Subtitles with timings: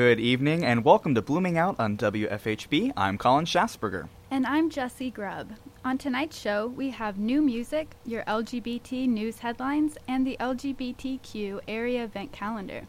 [0.00, 2.94] Good evening and welcome to Blooming Out on WFHB.
[2.96, 4.08] I'm Colin Shassberger.
[4.30, 5.52] And I'm Jessie Grubb.
[5.84, 12.04] On tonight's show, we have new music, your LGBT news headlines, and the LGBTQ area
[12.04, 12.86] event calendar.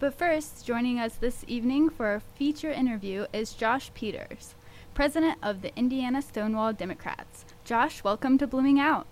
[0.00, 4.54] But first, joining us this evening for a feature interview is Josh Peters,
[4.92, 7.46] president of the Indiana Stonewall Democrats.
[7.64, 9.06] Josh, welcome to Blooming Out.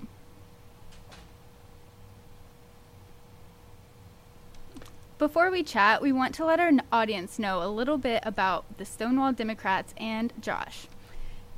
[5.18, 8.84] Before we chat, we want to let our audience know a little bit about the
[8.84, 10.86] Stonewall Democrats and Josh.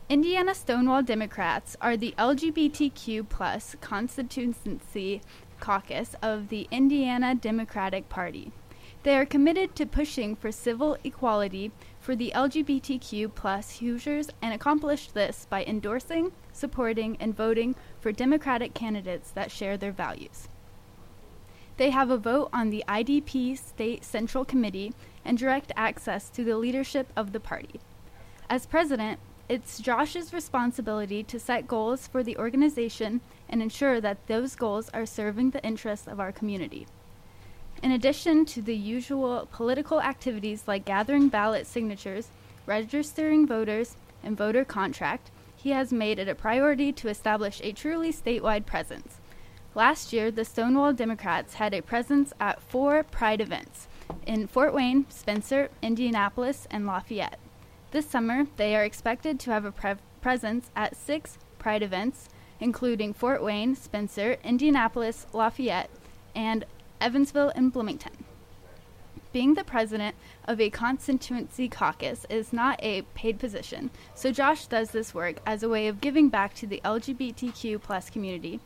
[0.09, 5.21] Indiana Stonewall Democrats are the LGBTQ plus constituency
[5.61, 8.51] caucus of the Indiana Democratic Party.
[9.03, 15.09] They are committed to pushing for civil equality for the LGBTQ plus Hoosiers and accomplish
[15.09, 20.49] this by endorsing, supporting, and voting for Democratic candidates that share their values.
[21.81, 24.93] They have a vote on the IDP State Central Committee
[25.25, 27.81] and direct access to the leadership of the party.
[28.51, 34.57] As president, it's Josh's responsibility to set goals for the organization and ensure that those
[34.57, 36.87] goals are serving the interests of our community.
[37.83, 42.29] In addition to the usual political activities like gathering ballot signatures,
[42.67, 48.13] registering voters, and voter contract, he has made it a priority to establish a truly
[48.13, 49.20] statewide presence.
[49.75, 53.87] Last year, the Stonewall Democrats had a presence at four Pride events
[54.27, 57.39] in Fort Wayne, Spencer, Indianapolis, and Lafayette.
[57.93, 62.29] This summer, they are expected to have a pre- presence at six Pride events,
[62.59, 65.91] including Fort Wayne, Spencer, Indianapolis, Lafayette,
[66.35, 66.65] and
[67.01, 68.25] Evansville and Bloomington.
[69.33, 70.17] Being the president
[70.47, 75.63] of a constituency caucus is not a paid position, so Josh does this work as
[75.63, 78.59] a way of giving back to the LGBTQ plus community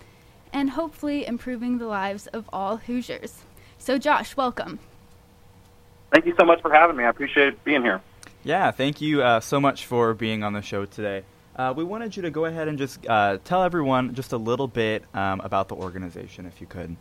[0.54, 3.42] and hopefully improving the lives of all Hoosiers.
[3.76, 4.78] So, Josh, welcome.
[6.12, 7.04] Thank you so much for having me.
[7.04, 8.00] I appreciate being here.
[8.44, 11.25] Yeah, thank you uh, so much for being on the show today.
[11.56, 14.69] Uh, we wanted you to go ahead and just uh, tell everyone just a little
[14.69, 16.97] bit um, about the organization, if you could.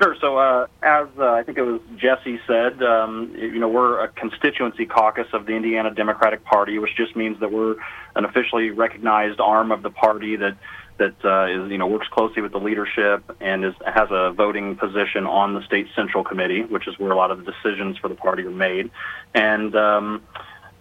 [0.00, 0.16] Sure.
[0.20, 4.08] So, uh, as uh, I think it was Jessie said, um, you know, we're a
[4.08, 7.76] constituency caucus of the Indiana Democratic Party, which just means that we're
[8.14, 10.56] an officially recognized arm of the party that
[10.98, 14.76] that uh, is you know works closely with the leadership and is has a voting
[14.76, 18.08] position on the state central committee, which is where a lot of the decisions for
[18.08, 18.90] the party are made.
[19.34, 20.22] And um,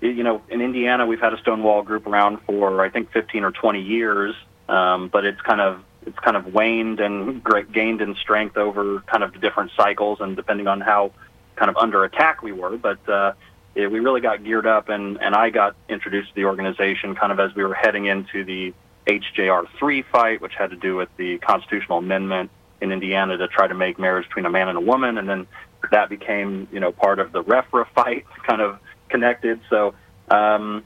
[0.02, 3.52] you know, in Indiana, we've had a Stonewall group around for I think 15 or
[3.52, 4.36] 20 years,
[4.68, 9.24] um, but it's kind of it's kind of waned and gained in strength over kind
[9.24, 11.12] of different cycles and depending on how
[11.56, 12.78] kind of under attack we were.
[12.78, 13.34] But uh,
[13.76, 17.32] it, we really got geared up, and and I got introduced to the organization kind
[17.32, 18.74] of as we were heading into the
[19.08, 22.52] HJR3 fight, which had to do with the constitutional amendment
[22.82, 25.48] in Indiana to try to make marriage between a man and a woman, and then
[25.92, 28.80] that became, you know, part of the RFRA fight, kind of
[29.10, 29.60] connected.
[29.70, 29.96] So,
[30.30, 30.84] um,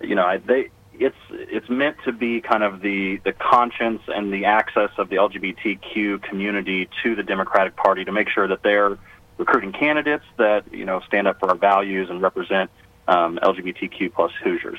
[0.00, 4.32] you know, I, they it's it's meant to be kind of the the conscience and
[4.32, 8.98] the access of the LGBTQ community to the Democratic Party to make sure that they're
[9.38, 12.70] recruiting candidates that you know stand up for our values and represent
[13.08, 14.78] um, LGBTQ plus Hoosiers.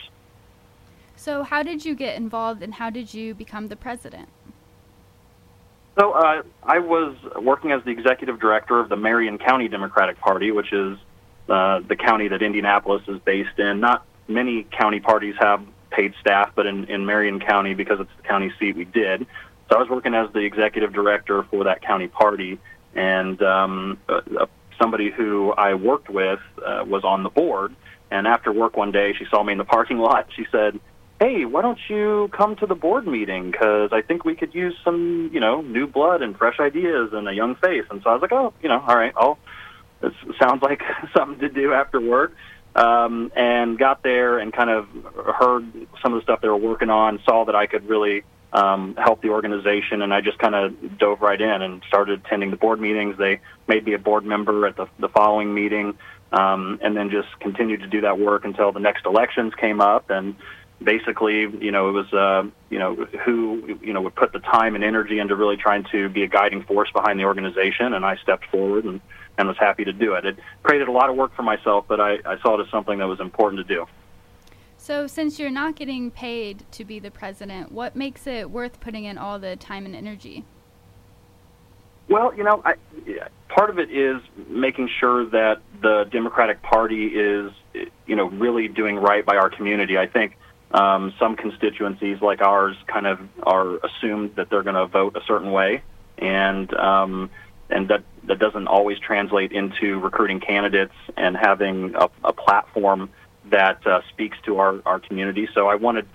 [1.23, 4.27] So, how did you get involved and how did you become the president?
[5.97, 10.51] So, uh, I was working as the executive director of the Marion County Democratic Party,
[10.51, 10.97] which is
[11.47, 13.79] uh, the county that Indianapolis is based in.
[13.79, 18.27] Not many county parties have paid staff, but in, in Marion County, because it's the
[18.27, 19.25] county seat, we did.
[19.69, 22.59] So, I was working as the executive director for that county party,
[22.95, 24.45] and um, uh,
[24.77, 27.73] somebody who I worked with uh, was on the board.
[28.11, 30.27] And after work one day, she saw me in the parking lot.
[30.35, 30.79] She said,
[31.23, 33.49] hey, why don't you come to the board meeting?
[33.49, 37.29] Because I think we could use some, you know, new blood and fresh ideas and
[37.29, 37.85] a young face.
[37.89, 39.37] And so I was like, oh, you know, all right, I'll.
[40.37, 40.81] Sounds like
[41.15, 42.35] something to do after work.
[42.75, 44.87] Um, and got there and kind of
[45.37, 45.71] heard
[46.01, 49.21] some of the stuff they were working on, saw that I could really um, help
[49.21, 52.81] the organization, and I just kind of dove right in and started attending the board
[52.81, 53.15] meetings.
[53.17, 55.97] They made me a board member at the, the following meeting,
[56.31, 60.09] um, and then just continued to do that work until the next elections came up.
[60.09, 60.35] And
[60.83, 62.95] basically, you know, it was, uh, you know,
[63.25, 66.27] who, you know, would put the time and energy into really trying to be a
[66.27, 67.93] guiding force behind the organization.
[67.93, 69.01] And I stepped forward and,
[69.37, 70.25] and was happy to do it.
[70.25, 72.99] It created a lot of work for myself, but I, I saw it as something
[72.99, 73.85] that was important to do.
[74.77, 79.05] So, since you're not getting paid to be the president, what makes it worth putting
[79.05, 80.43] in all the time and energy?
[82.09, 82.75] Well, you know, I,
[83.47, 87.51] part of it is making sure that the Democratic Party is,
[88.05, 89.97] you know, really doing right by our community.
[89.97, 90.37] I think
[90.73, 95.21] um, some constituencies like ours kind of are assumed that they're going to vote a
[95.25, 95.83] certain way,
[96.17, 97.29] and um,
[97.69, 103.09] and that that doesn't always translate into recruiting candidates and having a, a platform
[103.45, 105.47] that uh, speaks to our our community.
[105.53, 106.07] So I wanted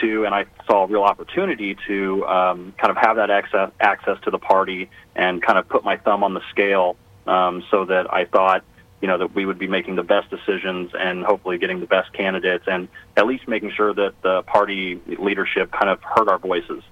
[0.00, 4.18] to, and I saw a real opportunity to um, kind of have that access access
[4.24, 8.12] to the party and kind of put my thumb on the scale, um, so that
[8.12, 8.64] I thought,
[9.02, 12.12] you know, that we would be making the best decisions and hopefully getting the best
[12.12, 16.84] candidates, and at least making sure that the party leadership kind of heard our voices.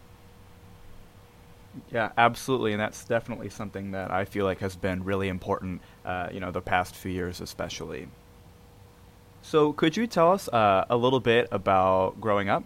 [1.93, 6.29] Yeah, absolutely, and that's definitely something that I feel like has been really important, uh,
[6.33, 8.09] you know, the past few years especially.
[9.43, 12.65] So, could you tell us uh, a little bit about growing up?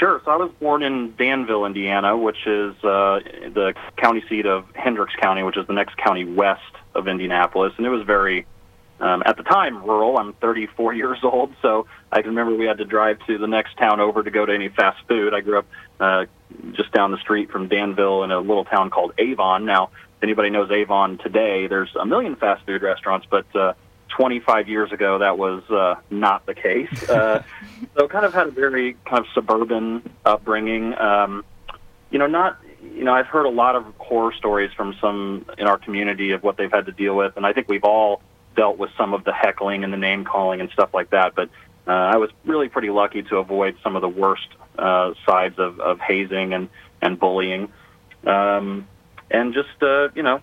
[0.00, 0.22] Sure.
[0.24, 3.20] So I was born in Danville, Indiana, which is uh,
[3.52, 6.62] the county seat of Hendricks County, which is the next county west
[6.94, 8.46] of Indianapolis, and it was very,
[8.98, 10.16] um, at the time, rural.
[10.16, 13.76] I'm 34 years old, so I can remember we had to drive to the next
[13.76, 15.34] town over to go to any fast food.
[15.34, 15.66] I grew up
[16.00, 16.24] uh,
[16.72, 19.66] just down the street from Danville in a little town called Avon.
[19.66, 23.74] Now, if anybody knows Avon today, there's a million fast food restaurants, but uh,
[24.10, 27.08] 25 years ago, that was uh, not the case.
[27.08, 27.42] Uh,
[27.96, 30.96] so, kind of had a very kind of suburban upbringing.
[30.98, 31.44] Um,
[32.10, 35.66] you know, not you know, I've heard a lot of horror stories from some in
[35.66, 38.22] our community of what they've had to deal with, and I think we've all
[38.56, 41.34] dealt with some of the heckling and the name calling and stuff like that.
[41.34, 41.50] But
[41.86, 44.48] uh, I was really pretty lucky to avoid some of the worst
[44.78, 46.68] uh, sides of, of hazing and
[47.02, 47.72] and bullying,
[48.26, 48.86] um,
[49.30, 50.40] and just uh, you know,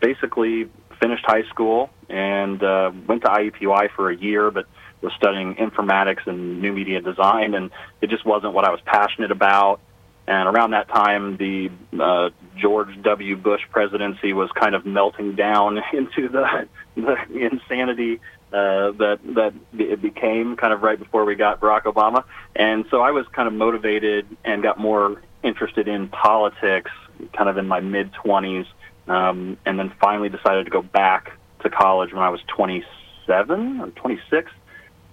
[0.00, 0.68] basically
[1.00, 4.66] finished high school and uh, went to IUPUI for a year, but
[5.02, 7.70] was studying informatics and new media design, and
[8.00, 9.80] it just wasn't what I was passionate about.
[10.26, 11.70] And around that time, the
[12.00, 13.36] uh, George W.
[13.36, 18.20] Bush presidency was kind of melting down into the, the insanity
[18.52, 22.24] uh, that that it became kind of right before we got Barack Obama.
[22.54, 26.90] And so I was kind of motivated and got more interested in politics,
[27.36, 28.66] kind of in my mid twenties,
[29.08, 31.32] um, and then finally decided to go back
[31.62, 34.50] to college when I was 27 or 26.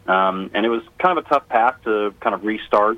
[0.08, 2.98] Um, and it was kind of a tough path to kind of restart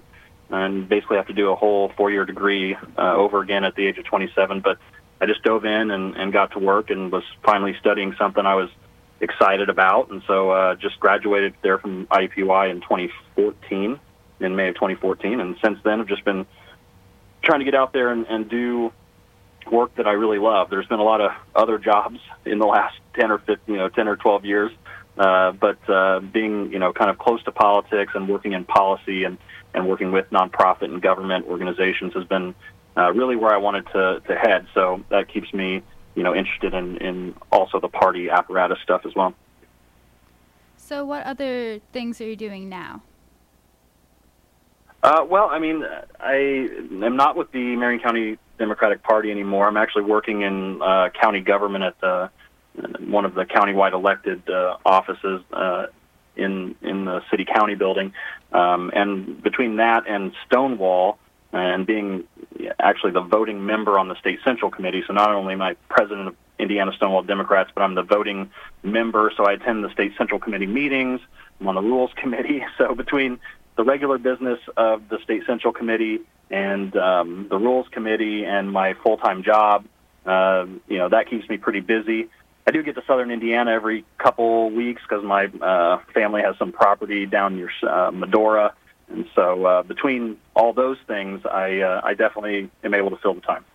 [0.49, 3.97] and basically have to do a whole four-year degree uh, over again at the age
[3.97, 4.61] of 27.
[4.61, 4.77] But
[5.21, 8.55] I just dove in and, and got to work and was finally studying something I
[8.55, 8.69] was
[9.21, 13.99] excited about, and so uh, just graduated there from IUPUI in 2014,
[14.41, 16.45] in May of 2014, and since then I've just been
[17.41, 18.91] trying to get out there and, and do
[19.71, 20.69] work that I really love.
[20.69, 23.89] There's been a lot of other jobs in the last 10 or 15, you know,
[23.89, 24.71] 10 or 12 years,
[25.17, 29.23] uh, but uh, being you know kind of close to politics and working in policy
[29.23, 29.37] and
[29.73, 32.53] and working with nonprofit and government organizations has been
[32.97, 34.67] uh, really where I wanted to to head.
[34.73, 35.83] So that keeps me
[36.15, 39.33] you know interested in in also the party apparatus stuff as well.
[40.77, 43.01] So what other things are you doing now?
[45.01, 45.85] Uh, well, I mean,
[46.19, 49.67] I am not with the Marion County Democratic Party anymore.
[49.67, 52.29] I'm actually working in uh, county government at the
[52.99, 55.87] one of the countywide elected uh, offices uh,
[56.35, 58.13] in in the city county building.
[58.51, 61.17] Um, and between that and Stonewall,
[61.53, 62.25] and being
[62.79, 66.29] actually the voting member on the state central committee, so not only am I president
[66.29, 68.51] of Indiana Stonewall Democrats, but I'm the voting
[68.83, 69.31] member.
[69.35, 71.19] So I attend the state central committee meetings.
[71.59, 72.63] I'm on the rules committee.
[72.77, 73.39] So between
[73.77, 78.93] the regular business of the state central committee and um, the rules committee and my
[79.03, 79.85] full time job,
[80.25, 82.29] uh, you know, that keeps me pretty busy.
[82.67, 86.71] I do get to Southern Indiana every couple weeks because my uh, family has some
[86.71, 88.73] property down near uh, Medora,
[89.07, 93.35] and so uh, between all those things, I uh, I definitely am able to fill
[93.35, 93.65] the time.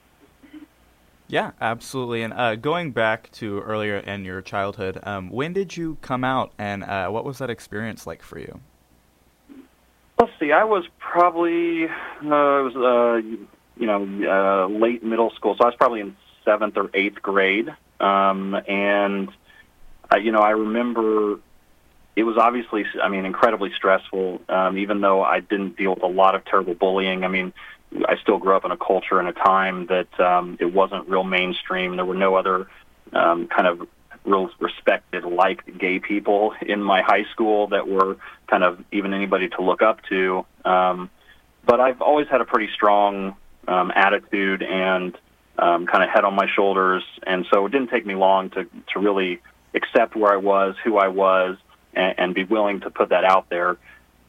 [1.28, 2.22] Yeah, absolutely.
[2.22, 6.52] And uh, going back to earlier in your childhood, um, when did you come out,
[6.58, 8.60] and uh, what was that experience like for you?
[10.20, 10.52] Let's see.
[10.52, 11.88] I was probably uh,
[12.28, 13.26] I was uh,
[13.76, 17.70] you know uh, late middle school, so I was probably in seventh or eighth grade,
[18.00, 19.30] um, and
[20.12, 21.40] uh, you know I remember
[22.16, 24.42] it was obviously I mean incredibly stressful.
[24.50, 27.54] Um, even though I didn't deal with a lot of terrible bullying, I mean
[28.06, 31.24] I still grew up in a culture and a time that um, it wasn't real
[31.24, 31.96] mainstream.
[31.96, 32.68] There were no other
[33.14, 33.88] um, kind of
[34.30, 38.16] real respected like gay people in my high school that were
[38.48, 40.44] kind of even anybody to look up to.
[40.64, 41.10] Um,
[41.64, 43.36] but I've always had a pretty strong
[43.68, 45.16] um, attitude and
[45.58, 48.64] um, kind of head on my shoulders, and so it didn't take me long to
[48.92, 49.40] to really
[49.74, 51.56] accept where I was, who I was,
[51.94, 53.76] and, and be willing to put that out there.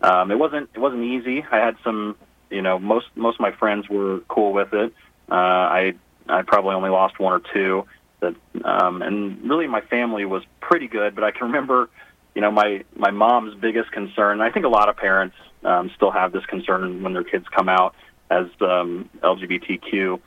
[0.01, 1.46] Um, it wasn't it wasn't easy.
[1.50, 2.17] I had some,
[2.50, 4.93] you know, most most of my friends were cool with it.
[5.29, 5.93] Uh, I
[6.27, 7.86] I probably only lost one or two.
[8.22, 11.16] That um, and really my family was pretty good.
[11.16, 11.90] But I can remember,
[12.36, 14.34] you know, my my mom's biggest concern.
[14.34, 17.46] And I think a lot of parents um, still have this concern when their kids
[17.56, 17.96] come out
[18.30, 20.20] as um, LGBTQ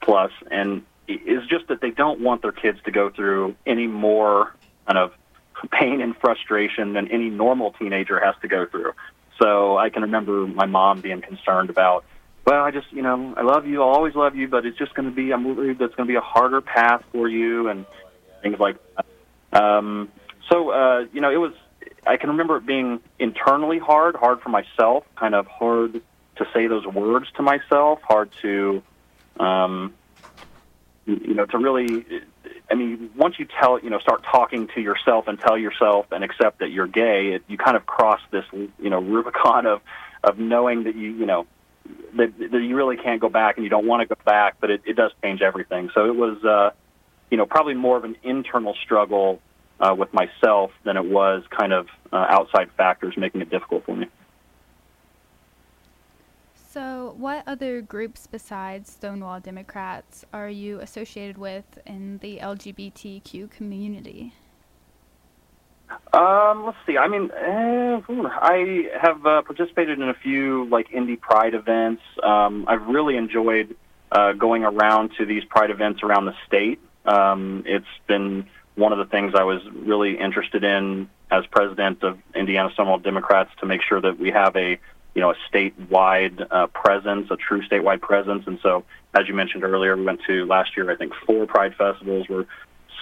[0.00, 4.54] plus, and is just that they don't want their kids to go through any more
[4.86, 5.12] kind of
[5.70, 8.92] pain and frustration than any normal teenager has to go through.
[9.40, 12.04] So I can remember my mom being concerned about,
[12.46, 14.94] well, I just, you know, I love you, I'll always love you, but it's just
[14.94, 15.44] going to be, I'm
[15.78, 17.86] that's going to be a harder path for you and
[18.42, 19.62] things like that.
[19.62, 20.10] Um,
[20.50, 21.52] so, uh, you know, it was,
[22.06, 26.02] I can remember it being internally hard, hard for myself, kind of hard
[26.36, 28.82] to say those words to myself, hard to,
[29.40, 29.94] um,
[31.06, 32.04] you know, to really,
[32.70, 36.22] I mean, once you tell, you know, start talking to yourself and tell yourself and
[36.24, 39.80] accept that you're gay, it, you kind of cross this, you know, Rubicon of,
[40.22, 41.46] of knowing that you, you know,
[42.16, 44.70] that, that you really can't go back and you don't want to go back, but
[44.70, 45.90] it, it does change everything.
[45.94, 46.70] So it was, uh,
[47.30, 49.40] you know, probably more of an internal struggle
[49.80, 53.96] uh, with myself than it was kind of uh, outside factors making it difficult for
[53.96, 54.06] me.
[56.70, 64.34] So, what other groups besides Stonewall Democrats are you associated with in the LGBTQ community?
[66.12, 66.96] Um, let's see.
[66.96, 72.02] I mean, eh, I have uh, participated in a few like indie pride events.
[72.22, 73.76] Um, I've really enjoyed
[74.10, 76.80] uh, going around to these pride events around the state.
[77.04, 82.18] Um, it's been one of the things I was really interested in as president of
[82.34, 84.78] Indiana Stonewall Democrats to make sure that we have a
[85.14, 88.44] you know, a statewide uh, presence, a true statewide presence.
[88.46, 91.74] And so, as you mentioned earlier, we went to last year, I think, four Pride
[91.76, 92.28] festivals.
[92.28, 92.46] We're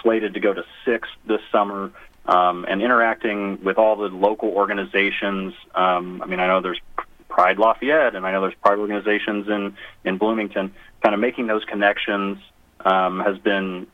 [0.01, 1.91] slated to go to six this summer.
[2.25, 5.53] Um, and interacting with all the local organizations.
[5.75, 6.79] Um, I mean, I know there's
[7.27, 9.75] Pride Lafayette, and I know there's Pride organizations in
[10.05, 10.73] in Bloomington.
[11.01, 12.37] Kind of making those connections
[12.85, 13.87] um, has been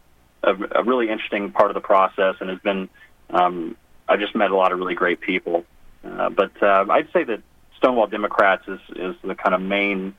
[0.44, 2.90] a, a really interesting part of the process, and has been.
[3.32, 3.76] Um,
[4.08, 5.66] I've just met a lot of really great people.
[6.04, 7.42] Uh, but uh, I'd say that
[7.78, 10.14] Stonewall Democrats is is the kind of main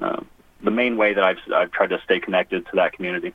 [0.00, 0.20] uh,
[0.62, 3.34] the main way that I've I've tried to stay connected to that community.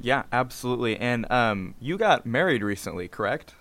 [0.00, 0.96] Yeah, absolutely.
[0.96, 3.54] And um, you got married recently, correct?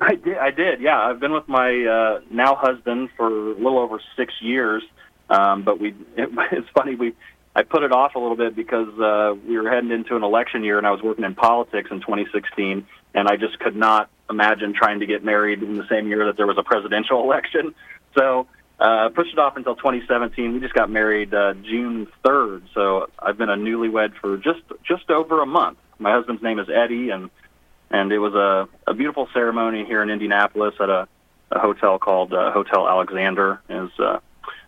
[0.00, 0.36] I did.
[0.38, 0.80] I did.
[0.80, 4.82] Yeah, I've been with my uh, now husband for a little over six years.
[5.30, 6.94] Um, but we, it, it's funny.
[6.94, 7.14] We,
[7.54, 10.64] I put it off a little bit because uh, we were heading into an election
[10.64, 14.74] year, and I was working in politics in 2016, and I just could not imagine
[14.74, 17.74] trying to get married in the same year that there was a presidential election.
[18.16, 18.46] So
[18.82, 20.54] uh, pushed it off until 2017.
[20.54, 25.08] We just got married uh, June 3rd, so I've been a newlywed for just just
[25.08, 25.78] over a month.
[26.00, 27.30] My husband's name is Eddie, and
[27.90, 31.06] and it was a, a beautiful ceremony here in Indianapolis at a,
[31.52, 33.60] a hotel called uh, Hotel Alexander.
[33.68, 34.18] It was uh,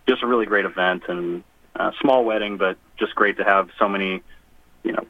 [0.06, 1.42] just a really great event and
[1.74, 4.22] a small wedding, but just great to have so many,
[4.84, 5.04] you know,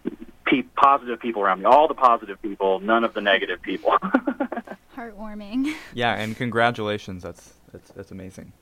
[0.47, 1.67] pe- positive people around me.
[1.67, 3.99] All the positive people, none of the negative people.
[4.97, 5.75] Heartwarming.
[5.93, 7.23] Yeah, and congratulations.
[7.23, 8.53] That's that's that's amazing.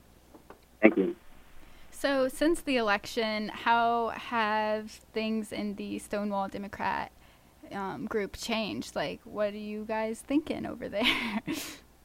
[2.02, 7.12] So, since the election, how have things in the Stonewall Democrat
[7.71, 8.97] um, group changed?
[8.97, 11.04] Like, what are you guys thinking over there?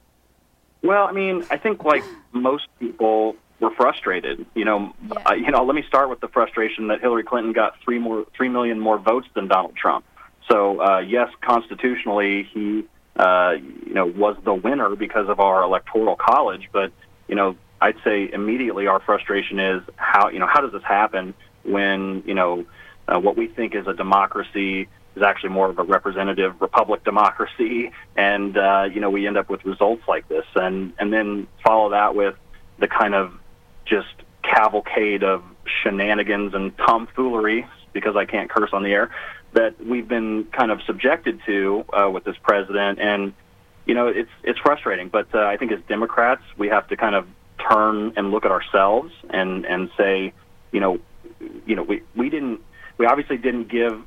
[0.83, 4.45] well, I mean, I think like most people, we're frustrated.
[4.53, 5.15] You know, Yeah.
[5.25, 5.63] uh, you know.
[5.63, 8.99] Let me start with the frustration that Hillary Clinton got three more, three million more
[8.99, 10.05] votes than Donald Trump.
[10.47, 12.85] So uh, yes, constitutionally, he
[13.15, 13.53] uh,
[13.87, 16.69] you know was the winner because of our electoral college.
[16.71, 16.91] But
[17.27, 21.33] you know, I'd say immediately our frustration is how you know how does this happen
[21.63, 22.65] when you know
[23.07, 27.91] uh, what we think is a democracy is actually more of a representative republic democracy,
[28.15, 31.89] and uh, you know we end up with results like this, and and then follow
[31.91, 32.35] that with
[32.79, 33.33] the kind of
[33.85, 34.07] just
[34.43, 39.11] cavalcade of shenanigans and tomfoolery because I can't curse on the air
[39.53, 43.33] that we've been kind of subjected to uh, with this president, and
[43.85, 45.09] you know it's it's frustrating.
[45.09, 47.27] But uh, I think as Democrats, we have to kind of
[47.57, 50.33] turn and look at ourselves and and say,
[50.71, 50.99] you know,
[51.65, 52.61] you know we we didn't
[52.97, 54.01] we obviously didn't give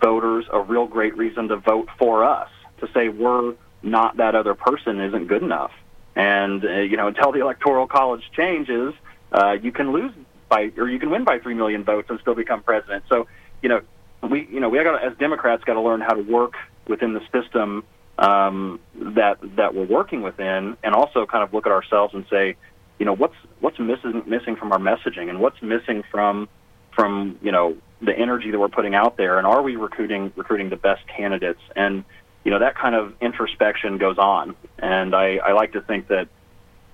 [0.00, 4.54] voters a real great reason to vote for us to say we're not that other
[4.54, 5.72] person isn't good enough.
[6.16, 8.94] And uh, you know, until the electoral college changes,
[9.32, 10.12] uh, you can lose
[10.48, 13.04] by or you can win by three million votes and still become president.
[13.08, 13.26] So,
[13.62, 13.80] you know,
[14.22, 16.54] we you know we got as Democrats got to learn how to work
[16.88, 17.84] within the system
[18.18, 22.56] um, that that we're working within, and also kind of look at ourselves and say,
[23.00, 26.48] you know, what's what's missing missing from our messaging, and what's missing from
[26.94, 30.68] from you know the energy that we're putting out there, and are we recruiting recruiting
[30.68, 31.60] the best candidates?
[31.74, 32.04] And
[32.44, 34.54] you know, that kind of introspection goes on.
[34.78, 36.28] And I, I like to think that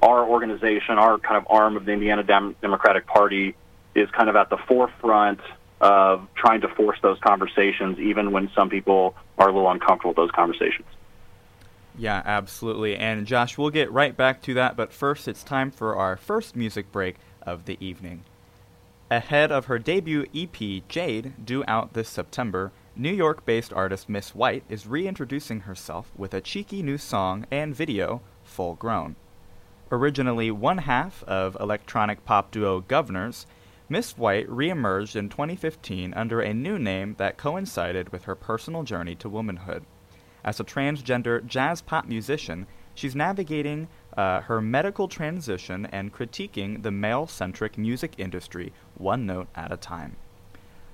[0.01, 3.57] our organization, our kind of arm of the Indiana Dem- Democratic Party,
[3.95, 5.41] is kind of at the forefront
[5.81, 10.17] of trying to force those conversations, even when some people are a little uncomfortable with
[10.17, 10.87] those conversations.
[11.99, 12.97] Yeah, absolutely.
[12.97, 16.55] And Josh, we'll get right back to that, but first it's time for our first
[16.55, 18.25] music break of the evening.
[19.11, 24.35] Ahead of her debut EP, Jade, due out this September, New York based artist Miss
[24.35, 29.17] White is reintroducing herself with a cheeky new song and video, Full Grown.
[29.93, 33.47] Originally one half of electronic pop duo Governors,
[33.89, 39.15] Miss White reemerged in 2015 under a new name that coincided with her personal journey
[39.15, 39.85] to womanhood.
[40.47, 46.93] As a transgender jazz pop musician, she's navigating uh, her medical transition and critiquing the
[46.93, 50.17] male centric music industry one note at a time.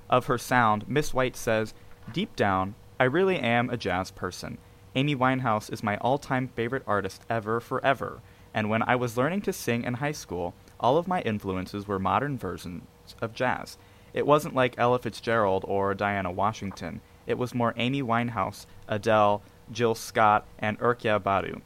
[0.09, 1.75] Of her sound, Miss White says,
[2.11, 4.57] Deep down, I really am a jazz person.
[4.95, 8.21] Amy Winehouse is my all time favorite artist ever, forever,
[8.55, 11.99] and when I was learning to sing in high school, all of my influences were
[11.99, 12.83] modern versions
[13.21, 13.77] of jazz.
[14.13, 17.01] It wasn't like Ella Fitzgerald or Dinah Washington.
[17.25, 21.61] It was more Amy Winehouse, Adele, Jill Scott, and Erykah Badu.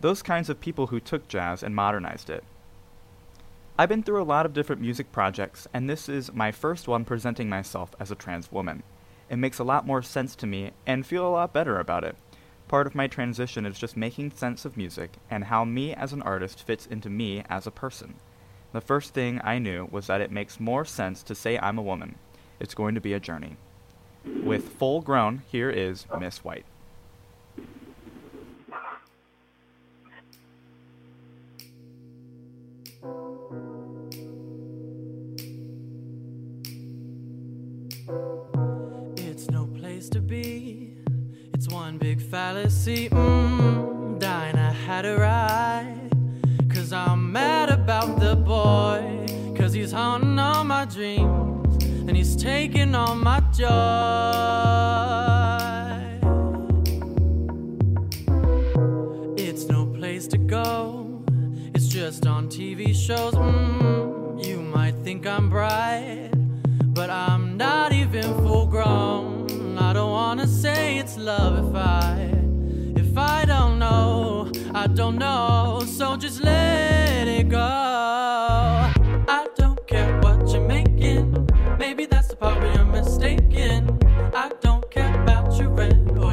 [0.00, 2.44] Those kinds of people who took jazz and modernized it.
[3.78, 7.04] I've been through a lot of different music projects, and this is my first one
[7.04, 8.82] presenting myself as a trans woman.
[9.30, 12.16] It makes a lot more sense to me and feel a lot better about it.
[12.68, 16.22] Part of my transition is just making sense of music and how me as an
[16.22, 18.14] artist fits into me as a person.
[18.72, 21.82] The first thing I knew was that it makes more sense to say I'm a
[21.82, 22.16] woman.
[22.60, 23.56] It's going to be a journey.
[24.24, 26.64] With full grown, here is Miss White.
[39.16, 40.96] It's no place to be.
[41.54, 43.08] It's one big fallacy.
[43.08, 46.10] Mm, Dinah had a right.
[46.68, 49.26] Cause I'm mad about the boy.
[49.56, 51.51] Cause he's haunting all my dreams.
[52.42, 53.68] Taking all my joy.
[59.36, 61.22] It's no place to go.
[61.72, 63.34] It's just on TV shows.
[63.34, 66.30] Mm, you might think I'm bright.
[66.86, 69.78] But I'm not even full grown.
[69.78, 72.28] I don't wanna say it's love if I
[72.96, 75.84] if I don't know, I don't know.
[75.86, 77.81] So just let it go.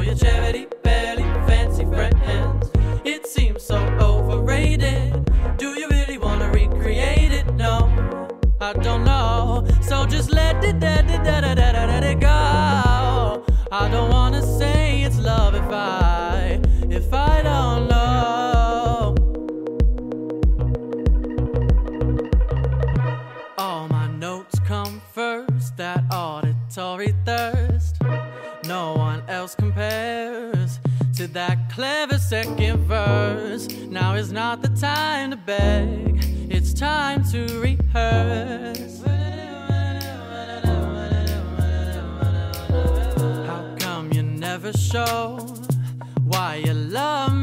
[0.00, 2.70] or your charity belly fancy friends.
[3.04, 5.30] It seems so overrated.
[5.56, 7.54] Do you really wanna recreate it?
[7.54, 7.88] No.
[8.60, 9.66] I don't know.
[9.80, 13.44] So just let it, da, da, da, da, let it go.
[13.72, 14.09] I don't
[34.80, 39.02] time to beg, it's time to rehearse.
[43.46, 45.36] How come you never show
[46.28, 47.39] why you love me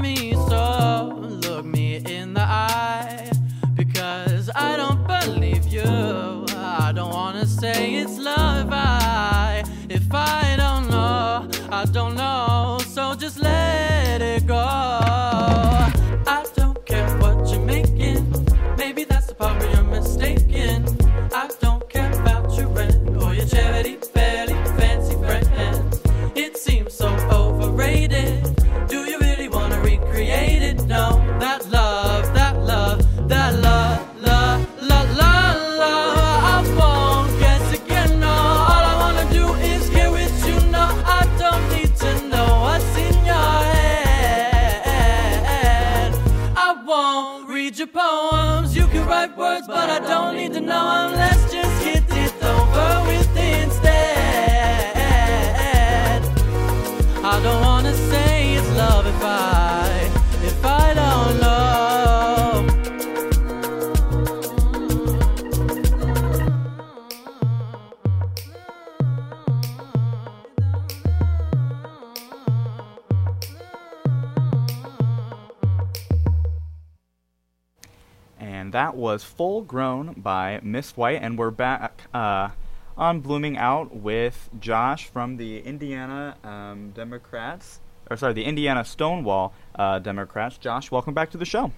[79.37, 81.21] Full Grown by Miss White.
[81.21, 82.49] And we're back uh,
[82.97, 87.79] on Blooming Out with Josh from the Indiana um, Democrats.
[88.09, 90.57] or sorry, the Indiana Stonewall uh, Democrats.
[90.57, 91.71] Josh, welcome back to the show.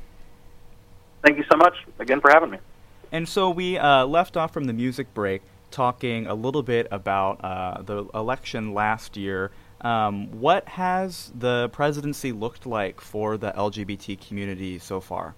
[1.22, 2.60] Thank you so much again for having me.
[3.12, 7.44] And so we uh, left off from the music break talking a little bit about
[7.44, 9.52] uh, the election last year.
[9.82, 15.36] Um, what has the presidency looked like for the LGBT community so far?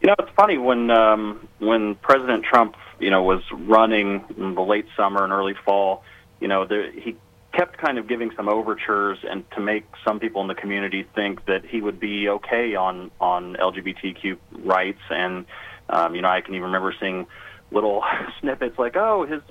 [0.00, 4.62] You know, it's funny when um, when President Trump, you know, was running in the
[4.62, 6.02] late summer and early fall.
[6.40, 7.16] You know, there, he
[7.52, 11.44] kept kind of giving some overtures and to make some people in the community think
[11.46, 15.02] that he would be okay on on LGBTQ rights.
[15.10, 15.44] And
[15.90, 17.26] um, you know, I can even remember seeing
[17.70, 18.02] little
[18.40, 19.42] snippets like, "Oh, his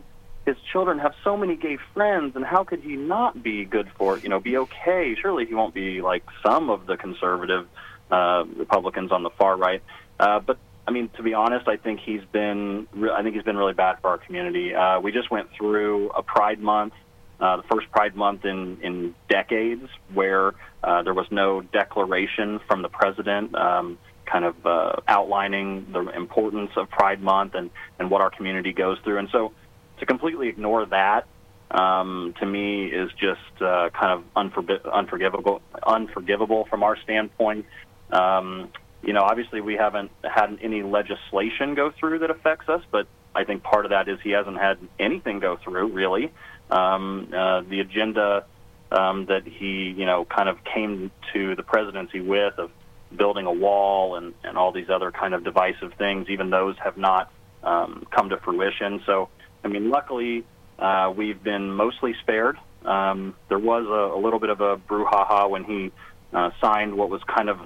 [0.48, 4.18] his children have so many gay friends, and how could he not be good for?
[4.18, 5.16] You know, be okay?
[5.22, 7.68] Surely he won't be like some of the conservative
[8.10, 9.84] uh, Republicans on the far right."
[10.20, 13.44] Uh, but I mean, to be honest, I think he's been re- I think he's
[13.44, 14.74] been really bad for our community.
[14.74, 16.94] Uh, we just went through a Pride Month,
[17.40, 20.54] uh, the first Pride Month in in decades, where
[20.84, 23.56] uh, there was no declaration from the president.
[23.56, 28.72] Um, kind of uh, outlining the importance of Pride Month and, and what our community
[28.72, 29.18] goes through.
[29.18, 29.54] And so
[30.00, 31.26] to completely ignore that,
[31.72, 37.66] um, to me, is just uh, kind of unforbi- unforgivable, unforgivable from our standpoint.
[38.12, 38.70] Um,
[39.04, 43.44] you know, obviously we haven't had any legislation go through that affects us, but I
[43.44, 46.32] think part of that is he hasn't had anything go through really.
[46.70, 48.46] Um, uh, the agenda
[48.92, 52.72] um, that he, you know, kind of came to the presidency with of
[53.16, 56.98] building a wall and, and all these other kind of divisive things, even those have
[56.98, 57.32] not
[57.64, 59.02] um, come to fruition.
[59.06, 59.30] So,
[59.64, 60.44] I mean, luckily
[60.78, 62.58] uh, we've been mostly spared.
[62.86, 65.92] Um, there was a, a little bit of a brouhaha when he
[66.34, 67.60] uh, signed what was kind of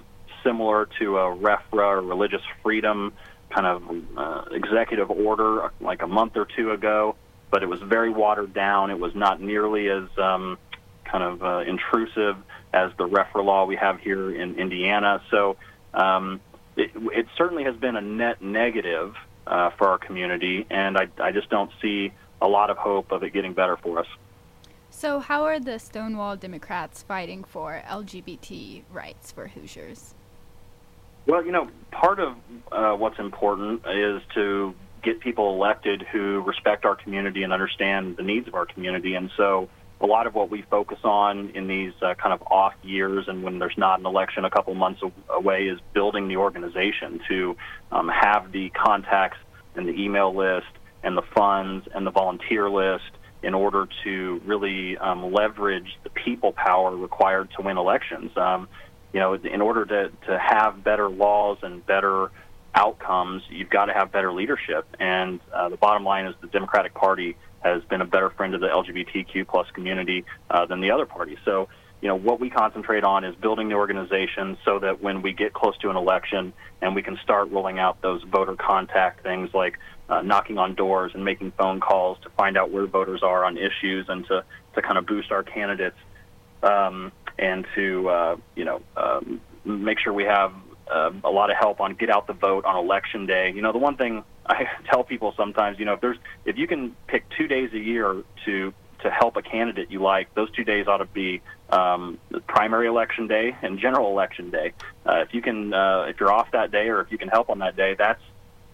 [0.44, 3.14] similar to a RFRA or religious freedom
[3.50, 7.16] kind of uh, executive order like a month or two ago,
[7.52, 8.90] but it was very watered down.
[8.90, 10.58] It was not nearly as um,
[11.06, 12.38] kind of uh, intrusive
[12.74, 15.22] as the RFRA law we have here in Indiana.
[15.30, 15.58] So
[15.94, 16.42] um,
[16.76, 21.32] it, it certainly has been a net negative uh, for our community, and I, I
[21.32, 24.08] just don't see a lot of hope of it getting better for us.
[24.90, 30.14] So, how are the Stonewall Democrats fighting for LGBT rights for Hoosiers?
[31.26, 32.36] Well, you know, part of
[32.72, 38.24] uh, what's important is to get people elected who respect our community and understand the
[38.24, 39.16] needs of our community.
[39.16, 39.70] And so,
[40.02, 43.42] a lot of what we focus on in these uh, kind of off years and
[43.42, 47.56] when there's not an election a couple months away is building the organization to
[47.90, 49.38] um, have the contacts
[49.76, 50.68] and the email list
[51.04, 53.12] and the funds and the volunteer list
[53.44, 58.36] in order to really um, leverage the people power required to win elections.
[58.36, 58.68] Um,
[59.14, 62.32] you know, in order to, to have better laws and better
[62.76, 64.88] outcomes, you've got to have better leadership.
[65.00, 68.62] And uh, the bottom line is the Democratic Party has been a better friend of
[68.62, 71.38] the LGBTQ plus community uh, than the other party.
[71.46, 71.70] So,
[72.02, 75.54] you know, what we concentrate on is building the organization so that when we get
[75.54, 79.80] close to an election and we can start rolling out those voter contact things like
[80.10, 83.58] uh, knocking on doors and making phone calls to find out where voters are on
[83.58, 84.44] issues and to,
[84.76, 85.96] to kind of boost our candidates
[86.64, 90.54] um, and to, uh, you know, um, make sure we have
[90.92, 93.52] uh, a lot of help on get out the vote on election day.
[93.54, 96.68] You know, the one thing I tell people sometimes, you know, if there's if you
[96.68, 100.64] can pick two days a year to to help a candidate you like, those two
[100.64, 102.18] days ought to be um,
[102.48, 104.72] primary election day and general election day.
[105.06, 107.50] Uh, if you can, uh, if you're off that day, or if you can help
[107.50, 108.22] on that day, that's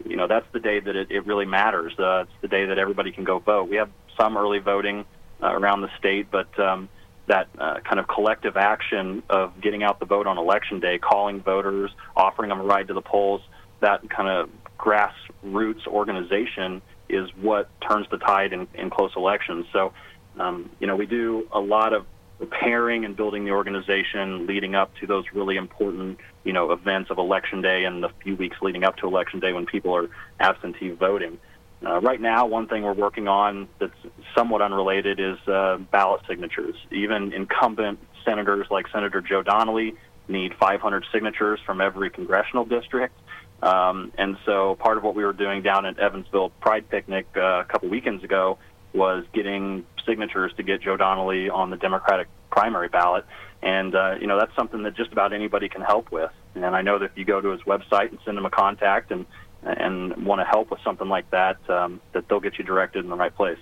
[0.05, 1.97] you know that's the day that it, it really matters.
[1.97, 3.69] Uh, it's the day that everybody can go vote.
[3.69, 5.05] We have some early voting
[5.41, 6.89] uh, around the state, but um,
[7.29, 11.41] that uh, kind of collective action of getting out the vote on election day, calling
[11.41, 13.41] voters, offering them a ride to the polls,
[13.79, 19.65] that kind of grassroots organization is what turns the tide in, in close elections.
[19.71, 19.93] So,
[20.39, 22.05] um, you know, we do a lot of
[22.39, 27.19] preparing and building the organization leading up to those really important, you know, events of
[27.19, 30.89] election day and the few weeks leading up to election day when people are absentee
[30.89, 31.37] voting.
[31.85, 33.93] Uh, right now, one thing we're working on that's
[34.35, 36.75] somewhat unrelated is uh, ballot signatures.
[36.91, 39.95] Even incumbent senators like Senator Joe Donnelly
[40.27, 43.15] need 500 signatures from every congressional district.
[43.61, 47.61] Um, and so part of what we were doing down at Evansville Pride Picnic uh,
[47.61, 48.57] a couple weekends ago
[48.93, 53.25] was getting signatures to get Joe Donnelly on the Democratic primary ballot.
[53.61, 56.31] And, uh, you know, that's something that just about anybody can help with.
[56.55, 59.11] And I know that if you go to his website and send him a contact
[59.11, 59.25] and,
[59.63, 63.09] and want to help with something like that, um, that they'll get you directed in
[63.09, 63.59] the right place.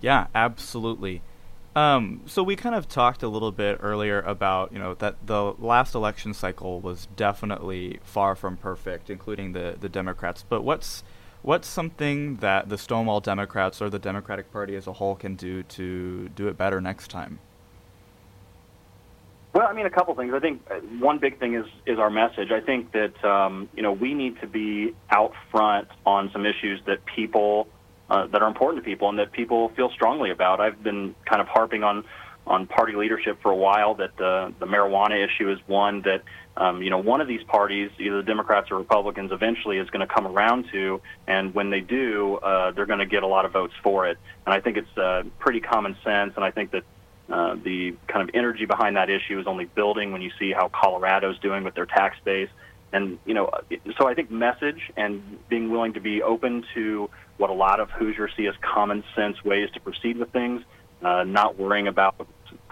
[0.00, 1.22] Yeah, absolutely.
[1.76, 5.54] Um, so we kind of talked a little bit earlier about you know that the
[5.58, 10.44] last election cycle was definitely far from perfect, including the the Democrats.
[10.48, 11.04] But what's
[11.42, 15.62] what's something that the Stonewall Democrats or the Democratic Party as a whole can do
[15.62, 17.38] to do it better next time?
[19.54, 20.32] I mean, a couple things.
[20.32, 22.50] I think uh, one big thing is is our message.
[22.52, 26.80] I think that um, you know we need to be out front on some issues
[26.86, 27.66] that people
[28.08, 30.60] uh, that are important to people and that people feel strongly about.
[30.60, 32.04] I've been kind of harping on
[32.46, 36.22] on party leadership for a while that the the marijuana issue is one that
[36.56, 40.06] um, you know one of these parties, either the Democrats or Republicans, eventually is going
[40.06, 43.44] to come around to, and when they do, uh, they're going to get a lot
[43.44, 44.18] of votes for it.
[44.46, 46.84] And I think it's uh, pretty common sense, and I think that.
[47.30, 50.68] Uh, the kind of energy behind that issue is only building when you see how
[50.68, 52.48] Colorado's doing with their tax base.
[52.92, 53.50] And, you know,
[53.98, 57.88] so I think message and being willing to be open to what a lot of
[57.90, 60.62] Hoosiers see as common sense ways to proceed with things,
[61.02, 62.26] uh, not worrying about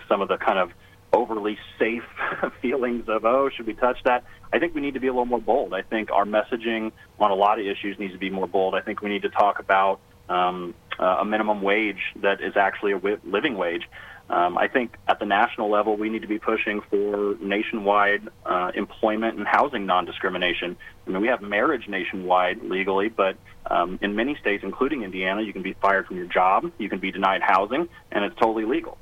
[0.08, 0.72] some of the kind of
[1.12, 2.02] overly safe
[2.60, 4.24] feelings of, oh, should we touch that?
[4.52, 5.72] I think we need to be a little more bold.
[5.72, 8.74] I think our messaging on a lot of issues needs to be more bold.
[8.74, 12.92] I think we need to talk about um, uh, a minimum wage that is actually
[12.92, 13.88] a living wage.
[14.30, 18.72] Um, I think at the national level, we need to be pushing for nationwide uh,
[18.74, 20.76] employment and housing non-discrimination.
[21.06, 23.36] I mean, we have marriage nationwide legally, but
[23.70, 26.98] um, in many states, including Indiana, you can be fired from your job, you can
[26.98, 28.98] be denied housing, and it's totally legal.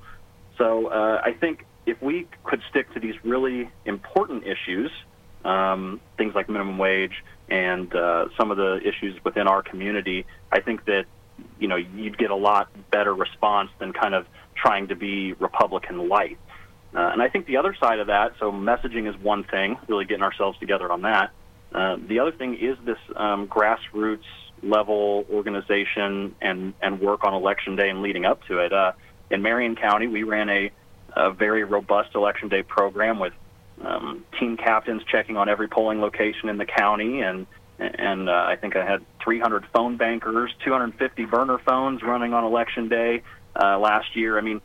[0.59, 4.91] So uh, I think if we could stick to these really important issues,
[5.45, 10.61] um, things like minimum wage and uh, some of the issues within our community, I
[10.61, 11.07] think that
[11.59, 16.09] you know you'd get a lot better response than kind of trying to be Republican
[16.09, 16.39] light.
[16.95, 20.07] Uh, and I think the other side of that, so messaging is one thing, really
[20.07, 21.31] getting ourselves together on that.
[21.75, 24.25] Uh, the other thing is this um, grassroots
[24.63, 28.73] level organization and, and work on election day and leading up to it.
[28.73, 28.93] Uh,
[29.31, 30.71] in Marion County, we ran a,
[31.15, 33.35] a very robust election day program with
[33.85, 37.47] um, team captains checking on every polling location in the county and
[37.79, 42.89] and uh, I think I had 300 phone bankers, 250 burner phones running on election
[42.89, 43.23] day,
[43.55, 44.39] uh, last year.
[44.39, 44.61] I mean,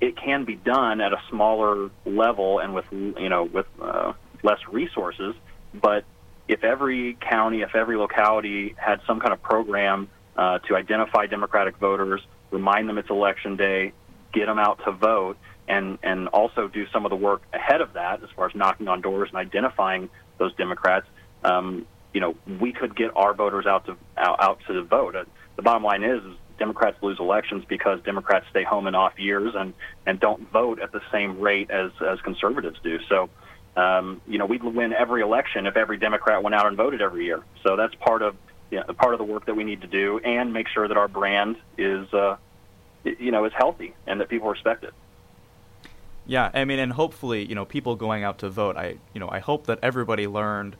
[0.00, 4.58] it can be done at a smaller level and with you know with uh, less
[4.70, 5.34] resources.
[5.74, 6.04] But
[6.48, 11.76] if every county, if every locality had some kind of program uh, to identify Democratic
[11.78, 13.92] voters, remind them it's election day,
[14.32, 15.36] get them out to vote,
[15.68, 18.88] and and also do some of the work ahead of that, as far as knocking
[18.88, 21.06] on doors and identifying those Democrats.
[21.44, 25.14] Um, you know, we could get our voters out to out, out to vote.
[25.14, 25.26] Uh,
[25.56, 29.52] the bottom line is, is Democrats lose elections because Democrats stay home in off years
[29.54, 29.74] and
[30.06, 33.00] and don't vote at the same rate as as conservatives do.
[33.10, 33.28] So,
[33.76, 37.26] um, you know, we'd win every election if every Democrat went out and voted every
[37.26, 37.42] year.
[37.62, 38.34] So that's part of
[38.70, 40.96] you know, part of the work that we need to do, and make sure that
[40.96, 42.38] our brand is uh,
[43.04, 44.94] you know is healthy and that people respect it.
[46.24, 48.78] Yeah, I mean, and hopefully, you know, people going out to vote.
[48.78, 50.76] I, you know, I hope that everybody learned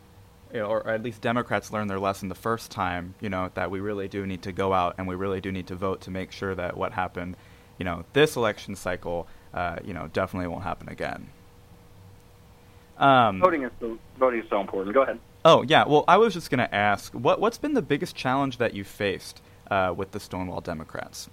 [0.53, 3.71] you know, or at least Democrats learned their lesson the first time, you know, that
[3.71, 6.11] we really do need to go out and we really do need to vote to
[6.11, 7.35] make sure that what happened,
[7.77, 11.29] you know, this election cycle, uh, you know, definitely won't happen again.
[12.97, 14.93] Um, voting is so, voting is so important.
[14.93, 15.19] Go ahead.
[15.45, 18.57] Oh yeah, well, I was just going to ask, what what's been the biggest challenge
[18.57, 21.29] that you faced uh, with the Stonewall Democrats?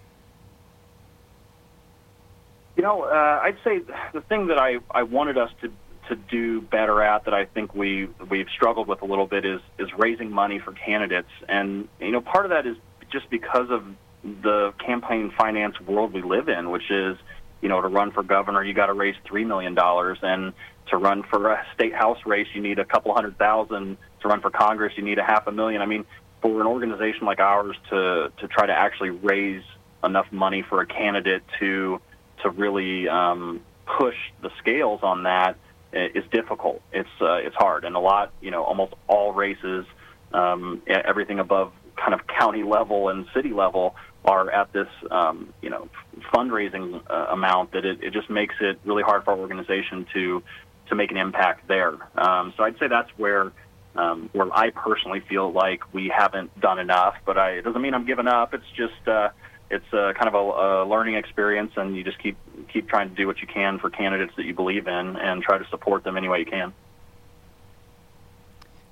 [2.76, 3.80] You know, uh, I'd say
[4.12, 5.72] the thing that I, I wanted us to
[6.08, 9.60] to do better at that I think we we've struggled with a little bit is
[9.78, 12.76] is raising money for candidates, and you know part of that is
[13.10, 13.84] just because of
[14.22, 17.16] the campaign finance world we live in, which is
[17.60, 20.52] you know to run for governor you got to raise three million dollars, and
[20.90, 23.96] to run for a state house race you need a couple hundred thousand.
[24.20, 25.82] To run for Congress you need a half a million.
[25.82, 26.04] I mean,
[26.40, 29.62] for an organization like ours to to try to actually raise
[30.02, 32.00] enough money for a candidate to
[32.42, 35.56] to really um, push the scales on that
[35.94, 36.82] is difficult.
[36.92, 39.86] It's uh, it's hard, and a lot, you know, almost all races,
[40.32, 45.70] um, everything above kind of county level and city level are at this, um, you
[45.70, 45.88] know,
[46.32, 50.42] fundraising uh, amount that it, it just makes it really hard for our organization to
[50.88, 51.96] to make an impact there.
[52.16, 53.52] Um, so I'd say that's where
[53.96, 57.14] um, where I personally feel like we haven't done enough.
[57.24, 58.54] But I, it doesn't mean I'm giving up.
[58.54, 59.30] It's just uh,
[59.70, 62.36] it's a, kind of a, a learning experience, and you just keep
[62.72, 65.58] keep trying to do what you can for candidates that you believe in, and try
[65.58, 66.72] to support them any way you can.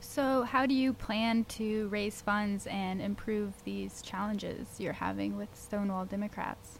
[0.00, 5.48] So, how do you plan to raise funds and improve these challenges you're having with
[5.54, 6.78] Stonewall Democrats?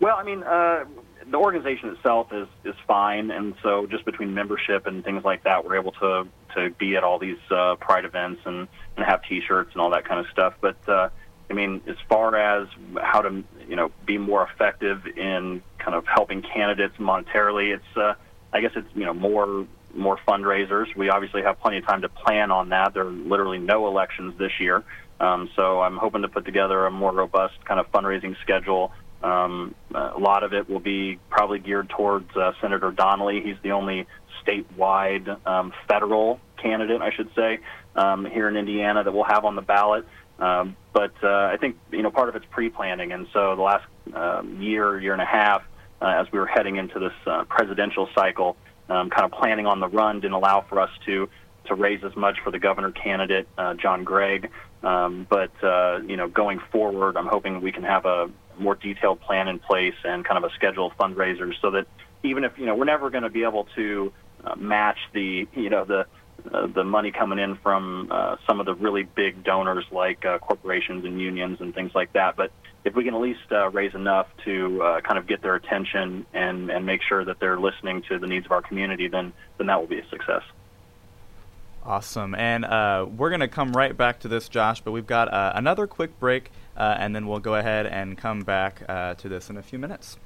[0.00, 0.84] Well, I mean, uh,
[1.30, 5.64] the organization itself is is fine, and so just between membership and things like that,
[5.64, 9.70] we're able to to be at all these uh, pride events and and have T-shirts
[9.72, 10.54] and all that kind of stuff.
[10.60, 11.08] But uh,
[11.48, 12.68] I mean, as far as
[13.00, 18.14] how to, you know, be more effective in kind of helping candidates monetarily, it's, uh,
[18.52, 20.94] I guess it's, you know, more more fundraisers.
[20.96, 22.92] We obviously have plenty of time to plan on that.
[22.94, 24.84] There are literally no elections this year,
[25.20, 29.74] um, so I'm hoping to put together a more robust kind of fundraising schedule Um,
[29.94, 33.40] a lot of it will be probably geared towards uh, Senator Donnelly.
[33.40, 34.06] He's the only
[34.44, 37.60] statewide um, federal candidate, I should say,
[37.94, 40.06] um, here in Indiana that we'll have on the ballot.
[40.38, 43.86] Um, but uh, I think you know part of it's pre-planning, and so the last
[44.14, 45.62] um, year, year and a half,
[46.00, 48.56] uh, as we were heading into this uh, presidential cycle,
[48.88, 51.28] um, kind of planning on the run didn't allow for us to
[51.66, 54.50] to raise as much for the governor candidate, uh, John Gregg.
[54.82, 59.20] Um, but uh, you know, going forward, I'm hoping we can have a more detailed
[59.20, 61.86] plan in place and kind of a schedule of fundraisers, so that
[62.22, 64.12] even if you know we're never going to be able to
[64.44, 66.06] uh, match the you know the
[66.52, 70.38] uh, the money coming in from uh, some of the really big donors like uh,
[70.38, 72.36] corporations and unions and things like that.
[72.36, 72.50] But
[72.84, 76.24] if we can at least uh, raise enough to uh, kind of get their attention
[76.32, 79.66] and, and make sure that they're listening to the needs of our community, then then
[79.66, 80.42] that will be a success.
[81.86, 82.34] Awesome.
[82.34, 85.52] And uh, we're going to come right back to this, Josh, but we've got uh,
[85.54, 89.50] another quick break, uh, and then we'll go ahead and come back uh, to this
[89.50, 90.18] in a few minutes.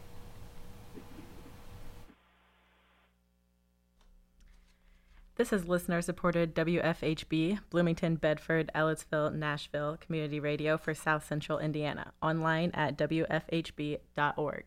[5.41, 12.13] This is listener supported WFHB, Bloomington, Bedford, Ellettsville, Nashville Community Radio for South Central Indiana,
[12.21, 14.65] online at WFHB.org.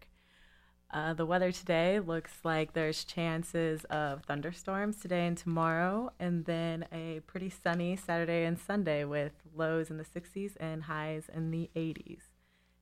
[0.90, 6.88] Uh, the weather today looks like there's chances of thunderstorms today and tomorrow, and then
[6.92, 11.70] a pretty sunny Saturday and Sunday with lows in the 60s and highs in the
[11.76, 12.22] 80s.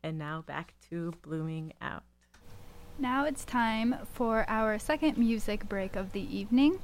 [0.02, 2.04] And now back to blooming out.
[2.98, 6.80] Now it's time for our second music break of the evening.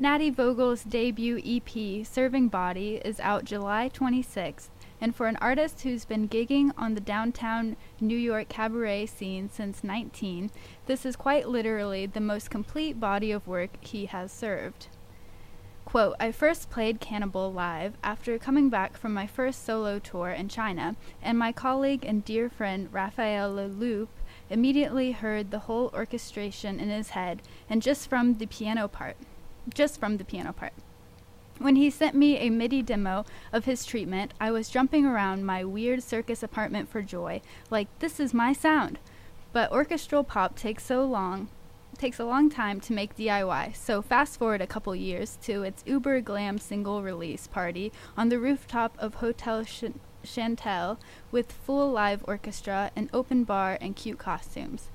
[0.00, 4.66] Natti Vogel's debut EP, Serving Body, is out July 26th,
[5.00, 9.84] and for an artist who's been gigging on the downtown New York cabaret scene since
[9.84, 10.50] 19,
[10.86, 14.88] this is quite literally the most complete body of work he has served.
[15.84, 20.48] Quote, I first played Cannibal live after coming back from my first solo tour in
[20.48, 24.08] China, and my colleague and dear friend Raphael Leloup
[24.50, 29.16] immediately heard the whole orchestration in his head, and just from the piano part
[29.72, 30.72] just from the piano part.
[31.58, 35.64] When he sent me a MIDI demo of his treatment, I was jumping around my
[35.64, 38.98] weird circus apartment for joy, like this is my sound.
[39.52, 41.48] But orchestral pop takes so long,
[41.96, 43.76] takes a long time to make DIY.
[43.76, 48.40] So fast forward a couple years to its uber glam single release party on the
[48.40, 50.98] rooftop of Hotel Ch- Chantel
[51.30, 54.88] with full live orchestra, an open bar, and cute costumes.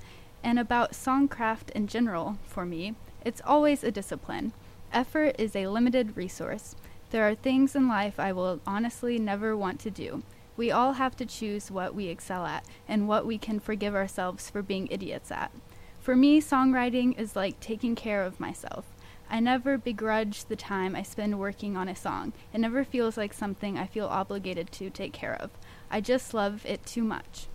[0.43, 4.53] And about songcraft in general, for me, it's always a discipline.
[4.91, 6.75] Effort is a limited resource.
[7.11, 10.23] There are things in life I will honestly never want to do.
[10.57, 14.49] We all have to choose what we excel at and what we can forgive ourselves
[14.49, 15.51] for being idiots at.
[15.99, 18.85] For me, songwriting is like taking care of myself.
[19.29, 22.33] I never begrudge the time I spend working on a song.
[22.51, 25.51] It never feels like something I feel obligated to take care of.
[25.91, 27.47] I just love it too much.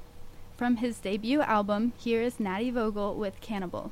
[0.57, 3.91] From his debut album, here is Natti Vogel with Cannibal.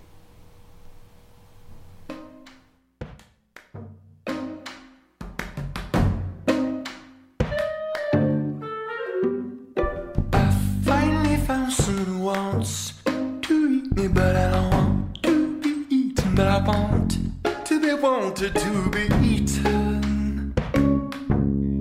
[12.22, 17.18] Wants to eat me, but I don't want to be eaten, but I want
[17.66, 20.54] to be wanted to be eaten.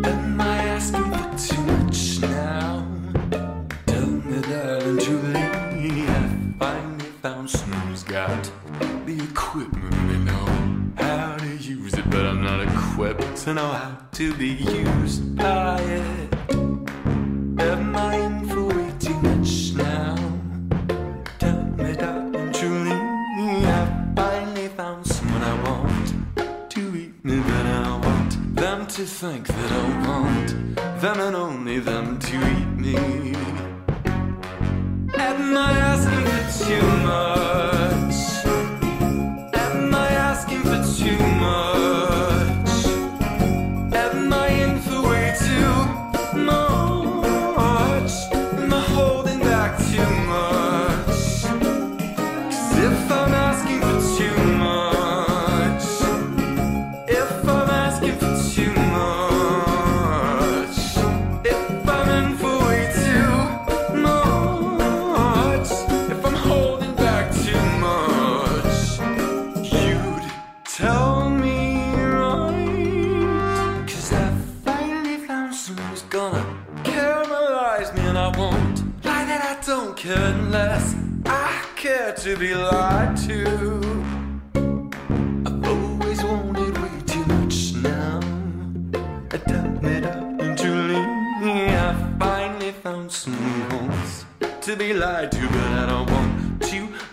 [0.04, 2.88] Am I asking for too much now?
[3.86, 8.52] Tell me, darling, truly, I finally found someone who's got
[9.06, 10.48] the equipment they know
[10.98, 15.80] how to use it, but I'm not equipped to know how to be used by
[15.82, 16.34] it.
[17.60, 18.50] Am I in
[27.24, 32.68] but I want them to think that I want them and only them to eat
[32.78, 32.96] me.
[35.14, 37.51] Am I asking for too much?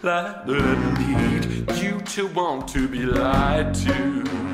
[0.08, 4.47] Let lead you to want to be lied to.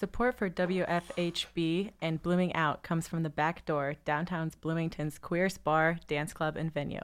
[0.00, 6.00] Support for WFHB and Blooming Out comes from the back door, downtown's Bloomington's queer bar,
[6.08, 7.02] dance club, and venue.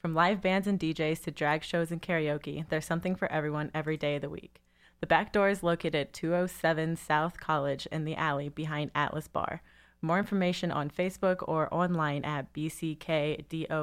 [0.00, 3.98] From live bands and DJs to drag shows and karaoke, there's something for everyone every
[3.98, 4.62] day of the week.
[5.00, 9.60] The back door is located at 207 South College in the alley behind Atlas Bar.
[10.00, 13.74] More information on Facebook or online at bckdoor.com.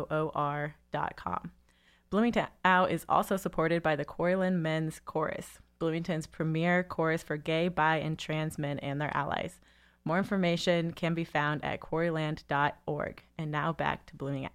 [2.10, 7.68] Bloomington Out is also supported by the Quarryland Men's Chorus, Bloomington's premier chorus for gay,
[7.68, 9.60] bi, and trans men and their allies.
[10.06, 13.24] More information can be found at quarryland.org.
[13.38, 14.52] And now back to Blooming Out.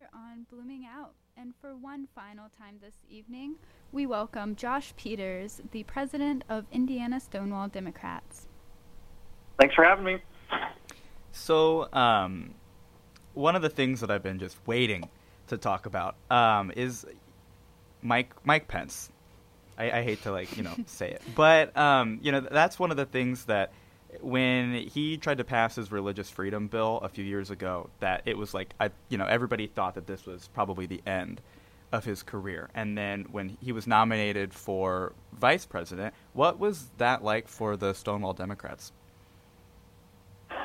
[0.00, 1.14] We're on Blooming Out.
[1.36, 3.54] And for one final time this evening,
[3.92, 8.48] we welcome Josh Peters, the president of Indiana Stonewall Democrats.
[9.60, 10.16] Thanks for having me.
[11.30, 12.54] So, um,
[13.34, 15.08] one of the things that I've been just waiting
[15.46, 17.06] to talk about um, is
[18.02, 19.11] Mike Mike Pence.
[19.78, 22.90] I, I hate to like you know say it, but um, you know that's one
[22.90, 23.72] of the things that
[24.20, 28.36] when he tried to pass his religious freedom bill a few years ago, that it
[28.36, 31.40] was like I, you know everybody thought that this was probably the end
[31.92, 32.70] of his career.
[32.74, 37.92] And then when he was nominated for vice president, what was that like for the
[37.92, 38.92] Stonewall Democrats?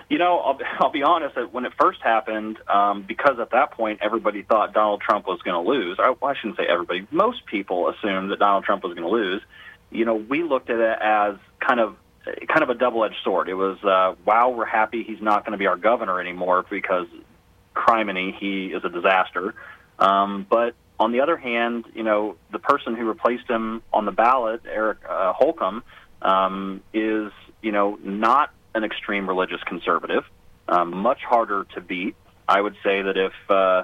[0.09, 1.35] You know, I'll, I'll be honest.
[1.35, 5.41] that When it first happened, um, because at that point everybody thought Donald Trump was
[5.41, 5.97] going to lose.
[5.99, 7.07] I, I shouldn't say everybody.
[7.11, 9.41] Most people assumed that Donald Trump was going to lose.
[9.91, 11.95] You know, we looked at it as kind of
[12.47, 13.47] kind of a double-edged sword.
[13.47, 17.07] It was, uh, wow, we're happy he's not going to be our governor anymore because
[17.73, 19.55] criminy, he is a disaster.
[19.97, 24.11] Um, but on the other hand, you know, the person who replaced him on the
[24.11, 25.83] ballot, Eric uh, Holcomb,
[26.21, 27.31] um, is,
[27.61, 30.23] you know, not an extreme religious conservative,
[30.67, 32.15] um, much harder to beat.
[32.47, 33.83] I would say that if uh,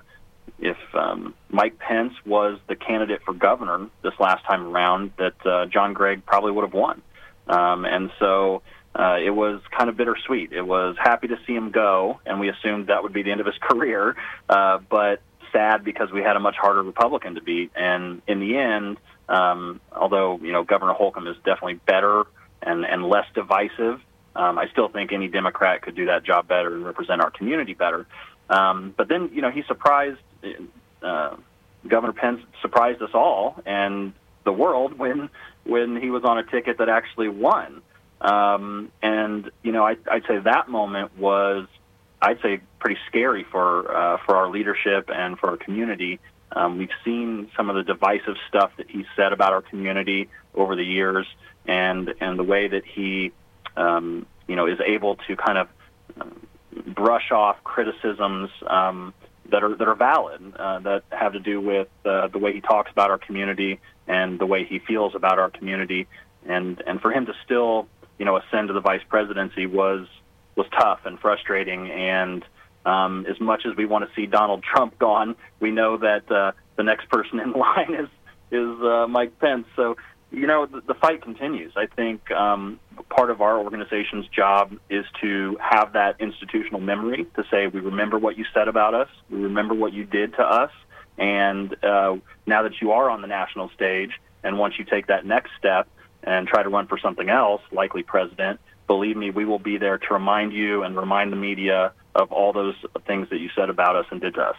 [0.60, 5.66] if um, Mike Pence was the candidate for governor this last time around, that uh,
[5.66, 7.02] John Gregg probably would have won.
[7.48, 8.62] Um, and so
[8.96, 10.54] uh, it was kind of bittersweet.
[10.54, 13.42] It was happy to see him go, and we assumed that would be the end
[13.42, 14.16] of his career,
[14.50, 15.22] uh, but
[15.52, 17.72] sad because we had a much harder Republican to beat.
[17.76, 18.98] And in the end,
[19.30, 22.24] um, although you know Governor Holcomb is definitely better
[22.62, 24.00] and and less divisive,
[24.36, 27.74] um, I still think any Democrat could do that job better and represent our community
[27.74, 28.06] better.
[28.50, 30.20] Um, but then you know he surprised
[31.02, 31.36] uh,
[31.88, 34.14] Governor Pence surprised us all and
[34.44, 35.30] the world when
[35.64, 37.82] when he was on a ticket that actually won.
[38.22, 41.68] Um, and you know, I, I'd say that moment was,
[42.22, 46.20] I'd say, pretty scary for uh, for our leadership and for our community.
[46.56, 50.76] Um, we've seen some of the divisive stuff that he said about our community over
[50.76, 51.28] the years,
[51.66, 53.32] and and the way that he,
[53.78, 55.68] um, you know, is able to kind of
[56.20, 56.48] um,
[56.88, 59.14] brush off criticisms um,
[59.50, 62.62] that are that are valid, uh, that have to do with uh, the way he
[62.62, 66.08] talks about our community and the way he feels about our community,
[66.48, 70.08] and and for him to still you know ascend to the vice presidency was
[70.56, 71.90] was tough and frustrating.
[71.92, 72.46] And
[72.86, 76.52] um, as much as we want to see Donald Trump gone, we know that uh,
[76.76, 78.10] the next person in line is
[78.52, 79.66] is uh, Mike Pence.
[79.76, 79.98] So
[80.34, 81.74] you know the, the fight continues.
[81.76, 82.80] I think um,
[83.10, 88.18] part of our organization's job is to have that institutional memory to say we remember
[88.18, 90.72] what you said about us, we remember what you did to us,
[91.18, 94.12] and uh, now that you are on the national stage,
[94.44, 95.88] and once you take that next step
[96.24, 99.98] and try to run for something else, likely president, believe me, we will be there
[99.98, 102.76] to remind you and remind the media of all those
[103.06, 104.56] things that you said about us and did to us.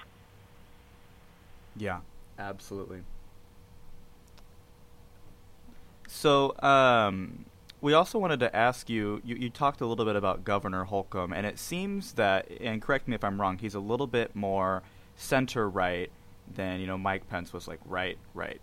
[1.76, 2.00] Yeah,
[2.38, 3.00] absolutely.
[6.14, 7.44] So, um,
[7.80, 11.32] we also wanted to ask you, you, you talked a little bit about Governor Holcomb,
[11.32, 14.84] and it seems that, and correct me if I'm wrong, he's a little bit more
[15.16, 16.10] center right
[16.54, 18.60] than, you know, Mike Pence was like right, right.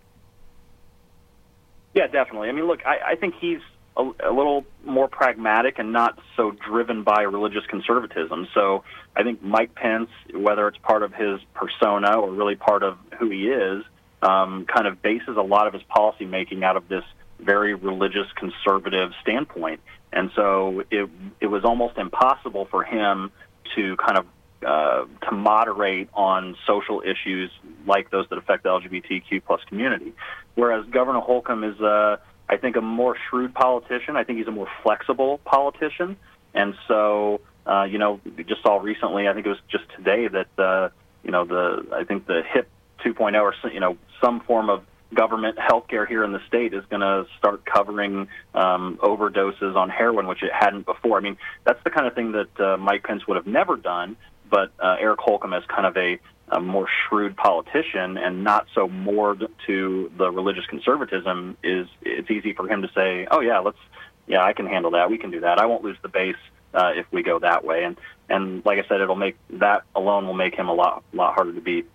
[1.94, 2.48] Yeah, definitely.
[2.48, 3.60] I mean, look, I, I think he's
[3.98, 8.48] a, a little more pragmatic and not so driven by religious conservatism.
[8.54, 8.82] So
[9.14, 13.28] I think Mike Pence, whether it's part of his persona or really part of who
[13.28, 13.84] he is,
[14.22, 17.04] um, kind of bases a lot of his policy making out of this
[17.42, 19.80] very religious conservative standpoint.
[20.12, 21.08] And so it
[21.40, 23.30] it was almost impossible for him
[23.74, 24.26] to kind of
[24.66, 27.50] uh, to moderate on social issues
[27.86, 30.12] like those that affect the LGBTQ plus community.
[30.54, 32.18] Whereas Governor Holcomb is, uh,
[32.48, 34.16] I think, a more shrewd politician.
[34.16, 36.16] I think he's a more flexible politician.
[36.54, 40.28] And so, uh, you know, we just saw recently, I think it was just today
[40.28, 40.90] that, uh,
[41.24, 42.68] you know, the I think the HIP
[43.04, 44.84] 2.0 or you know some form of
[45.14, 49.90] government health care here in the state is going to start covering um, overdoses on
[49.90, 51.18] heroin, which it hadn't before.
[51.18, 54.16] I mean, that's the kind of thing that uh, Mike Pence would have never done,
[54.48, 58.88] but uh, Eric Holcomb as kind of a, a more shrewd politician and not so
[58.88, 63.78] moored to the religious conservatism is it's easy for him to say, oh yeah, let's
[64.26, 65.10] yeah, I can handle that.
[65.10, 65.58] We can do that.
[65.58, 66.36] I won't lose the base
[66.74, 67.84] uh, if we go that way.
[67.84, 67.96] And
[68.28, 71.52] and like I said, it'll make that alone will make him a lot lot harder
[71.52, 71.88] to beat.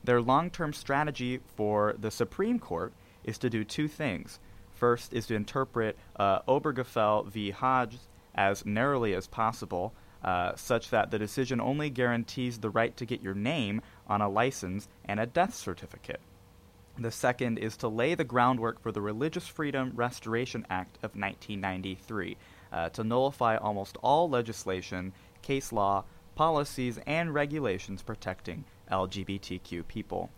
[0.02, 2.92] Their long term strategy for the Supreme Court
[3.24, 4.38] is to do two things.
[4.72, 7.50] First is to interpret uh, Obergefell v.
[7.50, 9.92] Hodges as narrowly as possible,
[10.24, 14.28] uh, such that the decision only guarantees the right to get your name on a
[14.28, 16.20] license and a death certificate.
[16.98, 22.36] The second is to lay the groundwork for the Religious Freedom Restoration Act of 1993
[22.72, 30.30] uh, to nullify almost all legislation, case law, policies, and regulations protecting LGBTQ people.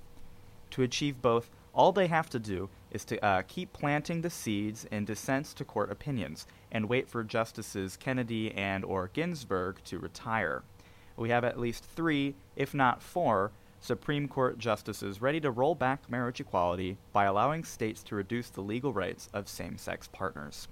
[0.70, 4.86] To achieve both, all they have to do is to uh, keep planting the seeds
[4.90, 10.62] in dissents to court opinions and wait for Justices Kennedy and or Ginsburg to retire.
[11.16, 16.08] We have at least three, if not four, Supreme Court justices ready to roll back
[16.08, 20.68] marriage equality by allowing states to reduce the legal rights of same sex partners.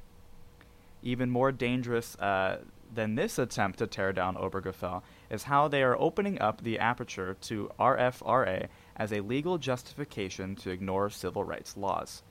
[1.03, 2.59] Even more dangerous uh,
[2.95, 7.36] than this attempt to tear down Obergefell is how they are opening up the aperture
[7.43, 12.22] to RFRA as a legal justification to ignore civil rights laws.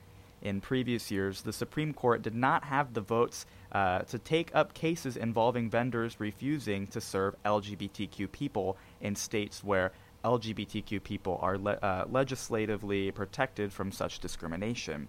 [0.42, 4.72] In previous years, the Supreme Court did not have the votes uh, to take up
[4.72, 9.92] cases involving vendors refusing to serve LGBTQ people in states where
[10.24, 15.08] LGBTQ people are le- uh, legislatively protected from such discrimination.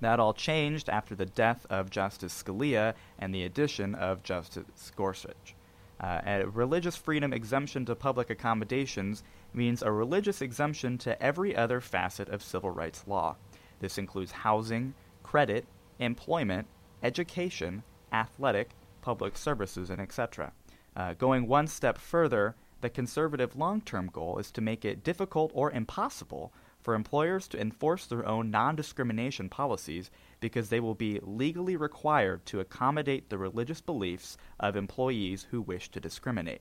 [0.00, 5.54] That all changed after the death of Justice Scalia and the addition of Justice Gorsuch.
[5.98, 9.22] Uh, a religious freedom exemption to public accommodations
[9.54, 13.36] means a religious exemption to every other facet of civil rights law.
[13.80, 14.92] This includes housing,
[15.22, 15.64] credit,
[15.98, 16.66] employment,
[17.02, 17.82] education,
[18.12, 18.70] athletic,
[19.00, 20.52] public services, and etc.
[20.94, 25.50] Uh, going one step further, the conservative long term goal is to make it difficult
[25.54, 26.52] or impossible
[26.86, 30.08] for employers to enforce their own non discrimination policies
[30.38, 35.88] because they will be legally required to accommodate the religious beliefs of employees who wish
[35.90, 36.60] to discriminate.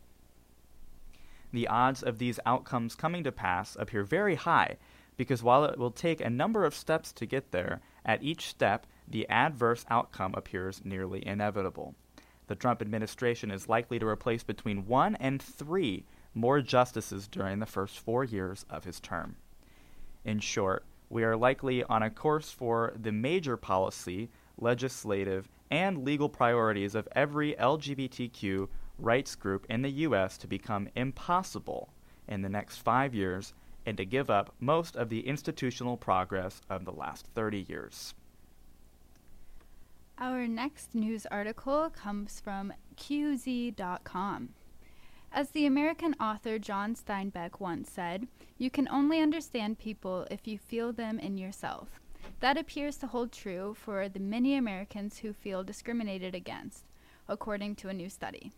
[1.54, 4.78] The odds of these outcomes coming to pass appear very high
[5.16, 8.88] because while it will take a number of steps to get there, at each step
[9.08, 11.94] the adverse outcome appears nearly inevitable.
[12.48, 16.04] The Trump administration is likely to replace between one and three
[16.34, 19.36] more justices during the first four years of his term.
[20.26, 26.30] In short, we are likely on a course for the major policy, legislative, and legal
[26.30, 28.68] priorities of every LGBTQ
[28.98, 30.38] rights group in the U.S.
[30.40, 31.90] to become impossible
[32.28, 33.54] in the next five years
[33.86, 38.16] and to give up most of the institutional progress of the last 30 years.
[40.18, 44.50] Our next news article comes from QZ.com.
[45.36, 50.58] As the American author John Steinbeck once said, you can only understand people if you
[50.58, 52.00] feel them in yourself.
[52.40, 56.86] That appears to hold true for the many Americans who feel discriminated against,
[57.28, 58.54] according to a new study.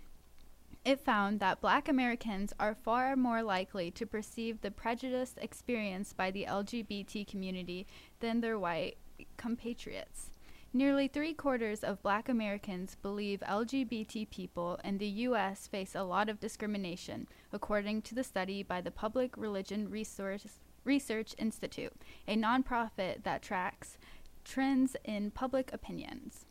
[0.86, 6.30] It found that black Americans are far more likely to perceive the prejudice experienced by
[6.30, 7.88] the LGBT community
[8.20, 9.00] than their white
[9.36, 10.30] compatriots.
[10.74, 15.66] Nearly three quarters of black Americans believe LGBT people in the U.S.
[15.66, 21.34] face a lot of discrimination, according to the study by the Public Religion Resource Research
[21.38, 21.94] Institute,
[22.28, 23.98] a nonprofit that tracks
[24.44, 26.46] trends in public opinions.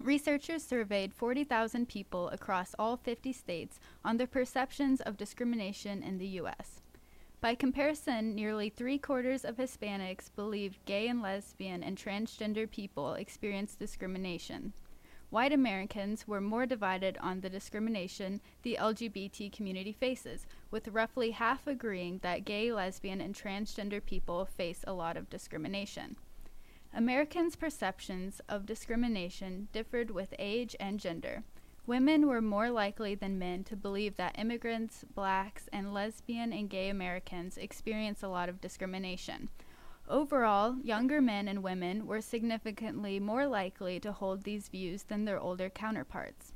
[0.00, 6.26] Researchers surveyed 40,000 people across all 50 states on their perceptions of discrimination in the
[6.40, 6.80] U.S.
[7.40, 13.76] By comparison, nearly three quarters of Hispanics believe gay and lesbian and transgender people experience
[13.76, 14.72] discrimination.
[15.28, 21.66] White Americans were more divided on the discrimination the LGBT community faces, with roughly half
[21.66, 26.16] agreeing that gay, lesbian, and transgender people face a lot of discrimination.
[26.94, 31.42] Americans' perceptions of discrimination differed with age and gender.
[31.86, 36.88] Women were more likely than men to believe that immigrants, blacks, and lesbian and gay
[36.88, 39.50] Americans experience a lot of discrimination.
[40.08, 45.38] Overall, younger men and women were significantly more likely to hold these views than their
[45.38, 46.52] older counterparts.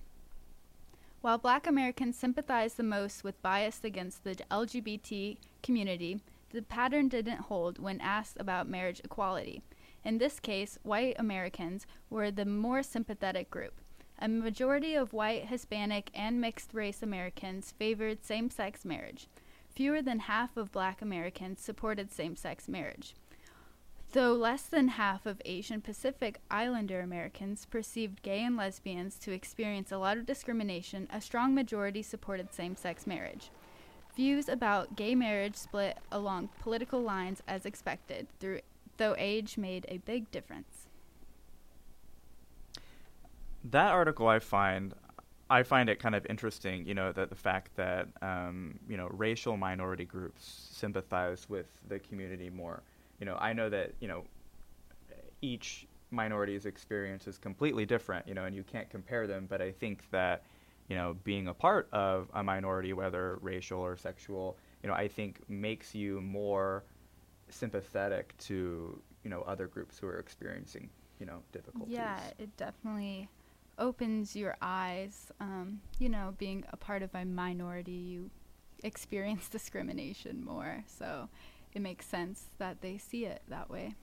[1.20, 6.20] While black Americans sympathize the most with bias against the LGBT community,
[6.50, 9.62] the pattern didn't hold when asked about marriage equality.
[10.04, 13.74] In this case, white Americans were the more sympathetic group.
[14.22, 19.28] A majority of white, Hispanic, and mixed race Americans favored same sex marriage.
[19.74, 23.14] Fewer than half of black Americans supported same sex marriage.
[24.12, 29.90] Though less than half of Asian Pacific Islander Americans perceived gay and lesbians to experience
[29.90, 33.50] a lot of discrimination, a strong majority supported same sex marriage.
[34.16, 38.60] Views about gay marriage split along political lines as expected, through,
[38.98, 40.89] though age made a big difference.
[43.64, 44.94] That article I find
[45.50, 49.08] I find it kind of interesting, you know, that the fact that um, you know
[49.10, 52.82] racial minority groups sympathize with the community more.
[53.18, 54.24] You know, I know that you know
[55.42, 59.46] each minority's experience is completely different, you know, and you can't compare them.
[59.48, 60.44] But I think that
[60.88, 65.08] you know being a part of a minority, whether racial or sexual, you know, I
[65.08, 66.84] think makes you more
[67.48, 70.88] sympathetic to you know other groups who are experiencing
[71.18, 71.94] you know difficulties.
[71.94, 73.28] Yeah, it definitely
[73.80, 75.32] opens your eyes.
[75.40, 78.30] Um, you know, being a part of a minority, you
[78.84, 80.84] experience discrimination more.
[80.86, 81.28] So
[81.72, 83.94] it makes sense that they see it that way.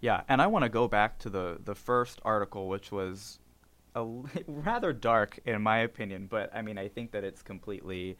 [0.00, 3.38] Yeah, and I want to go back to the the first article, which was
[4.46, 8.16] rather dark in my opinion, but I mean, I think that it's completely,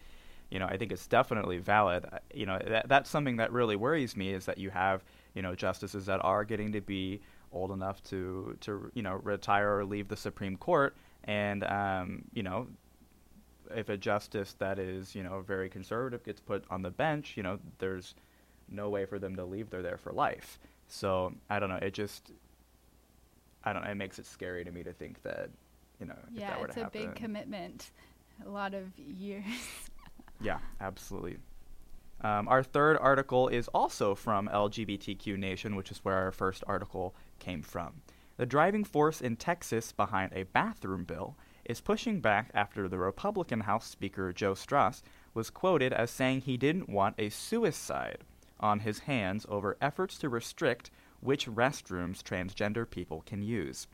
[0.50, 2.06] you know, I think it's definitely valid.
[2.10, 5.02] Uh, You know, that that's something that really worries me is that you have,
[5.34, 7.20] you know, justices that are getting to be
[7.52, 12.42] old enough to to you know retire or leave the Supreme Court, and um, you
[12.42, 12.66] know,
[13.74, 17.42] if a justice that is you know very conservative gets put on the bench, you
[17.42, 18.14] know, there's
[18.68, 19.70] no way for them to leave.
[19.70, 20.58] They're there for life.
[20.88, 21.76] So I don't know.
[21.76, 22.32] It just,
[23.64, 23.90] I don't know.
[23.90, 25.50] It makes it scary to me to think that,
[26.00, 27.06] you know, if yeah, that were it's to a happen.
[27.06, 27.90] big commitment.
[28.44, 29.44] A lot of years.
[30.40, 31.36] Yeah, absolutely.
[32.20, 37.14] Um, our third article is also from LGBTQ Nation, which is where our first article
[37.38, 38.02] came from.
[38.38, 43.60] The driving force in Texas behind a bathroom bill is pushing back after the Republican
[43.60, 45.02] House Speaker Joe Straus
[45.34, 48.24] was quoted as saying he didn't want a suicide
[48.58, 53.86] on his hands over efforts to restrict which restrooms transgender people can use.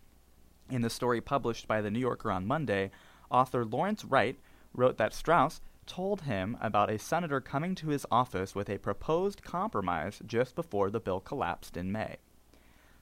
[0.70, 2.90] In the story published by The New Yorker on Monday,
[3.30, 4.38] author Lawrence Wright
[4.72, 9.42] wrote that Straus told him about a senator coming to his office with a proposed
[9.42, 12.16] compromise just before the bill collapsed in May.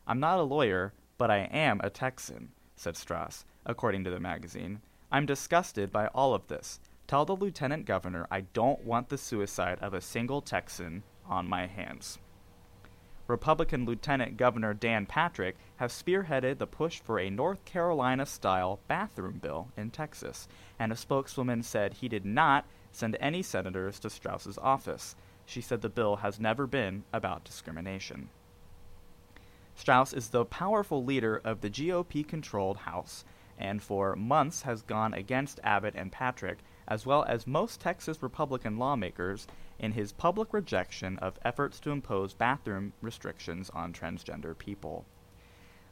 [0.06, 4.80] I'm not a lawyer, but I am a Texan, said Straus, according to the magazine.
[5.10, 6.80] I'm disgusted by all of this.
[7.06, 11.66] Tell the lieutenant governor I don't want the suicide of a single Texan on my
[11.66, 12.18] hands.
[13.28, 19.38] Republican Lieutenant Governor Dan Patrick has spearheaded the push for a North Carolina style bathroom
[19.38, 20.46] bill in Texas,
[20.78, 25.16] and a spokeswoman said he did not send any senators to Straus's office.
[25.44, 28.28] She said the bill has never been about discrimination.
[29.76, 33.26] Straus is the powerful leader of the GOP controlled House,
[33.58, 38.78] and for months has gone against Abbott and Patrick, as well as most Texas Republican
[38.78, 39.46] lawmakers,
[39.78, 45.04] in his public rejection of efforts to impose bathroom restrictions on transgender people.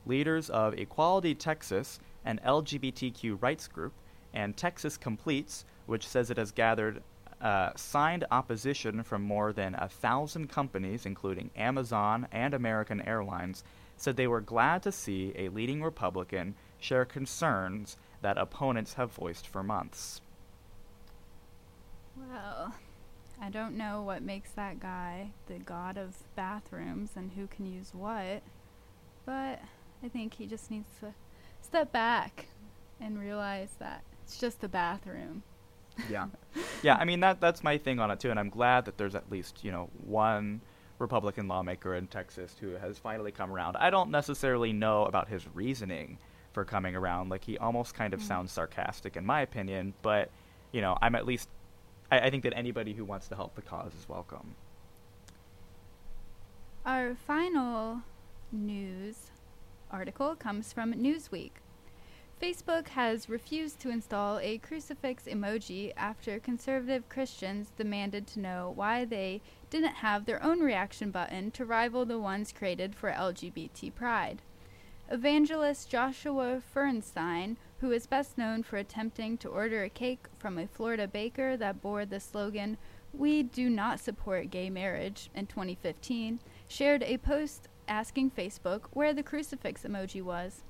[0.07, 3.93] Leaders of Equality Texas, an LGBTQ rights group,
[4.33, 7.03] and Texas Competes, which says it has gathered
[7.45, 13.63] uh, signed opposition from more than a thousand companies, including Amazon and American Airlines,
[13.99, 19.47] said they were glad to see a leading Republican share concerns that opponents have voiced
[19.47, 20.23] for months.
[22.17, 22.75] Well,
[23.41, 27.91] I don't know what makes that guy the god of bathrooms and who can use
[27.93, 28.43] what,
[29.27, 29.61] but
[30.03, 31.13] I think he just needs to
[31.61, 32.47] step back
[32.99, 35.43] and realize that it's just a bathroom.
[36.11, 36.27] Yeah.
[36.83, 39.15] yeah, I mean that that's my thing on it too and I'm glad that there's
[39.15, 40.61] at least, you know, one
[40.99, 43.77] Republican lawmaker in Texas who has finally come around.
[43.77, 46.19] I don't necessarily know about his reasoning
[46.53, 47.29] for coming around.
[47.31, 48.25] Like he almost kind of Mm.
[48.29, 50.31] sounds sarcastic in my opinion, but
[50.73, 51.49] you know, I'm at least
[52.11, 54.55] I, I think that anybody who wants to help the cause is welcome.
[56.85, 58.03] Our final
[58.53, 59.31] news
[59.91, 61.53] article comes from Newsweek.
[62.43, 69.05] Facebook has refused to install a crucifix emoji after conservative Christians demanded to know why
[69.05, 74.43] they didn't have their own reaction button to rival the ones created for LGBT pride.
[75.11, 80.67] Evangelist Joshua Feuerstein, who is best known for attempting to order a cake from a
[80.67, 82.79] Florida baker that bore the slogan,
[83.13, 89.23] We do not support gay marriage, in 2015, shared a post asking Facebook where the
[89.23, 90.65] crucifix emoji was.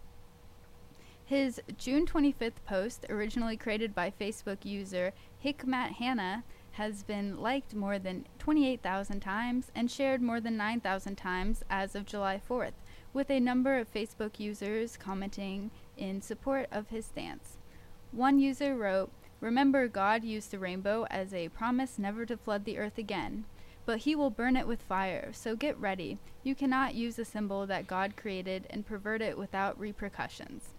[1.27, 7.99] His June 25th post, originally created by Facebook user Hikmat Hanna, has been liked more
[7.99, 12.75] than 28,000 times and shared more than 9,000 times as of July 4th,
[13.15, 17.57] with a number of Facebook users commenting in support of his stance.
[18.13, 19.11] One user wrote,
[19.41, 23.47] Remember, God used the rainbow as a promise never to flood the earth again.
[23.87, 26.19] But he will burn it with fire, so get ready.
[26.43, 30.74] You cannot use a symbol that God created and pervert it without repercussions.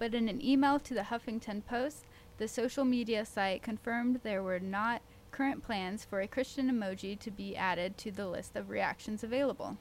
[0.00, 2.06] But in an email to the Huffington Post,
[2.38, 7.30] the social media site confirmed there were not current plans for a Christian emoji to
[7.30, 9.76] be added to the list of reactions available.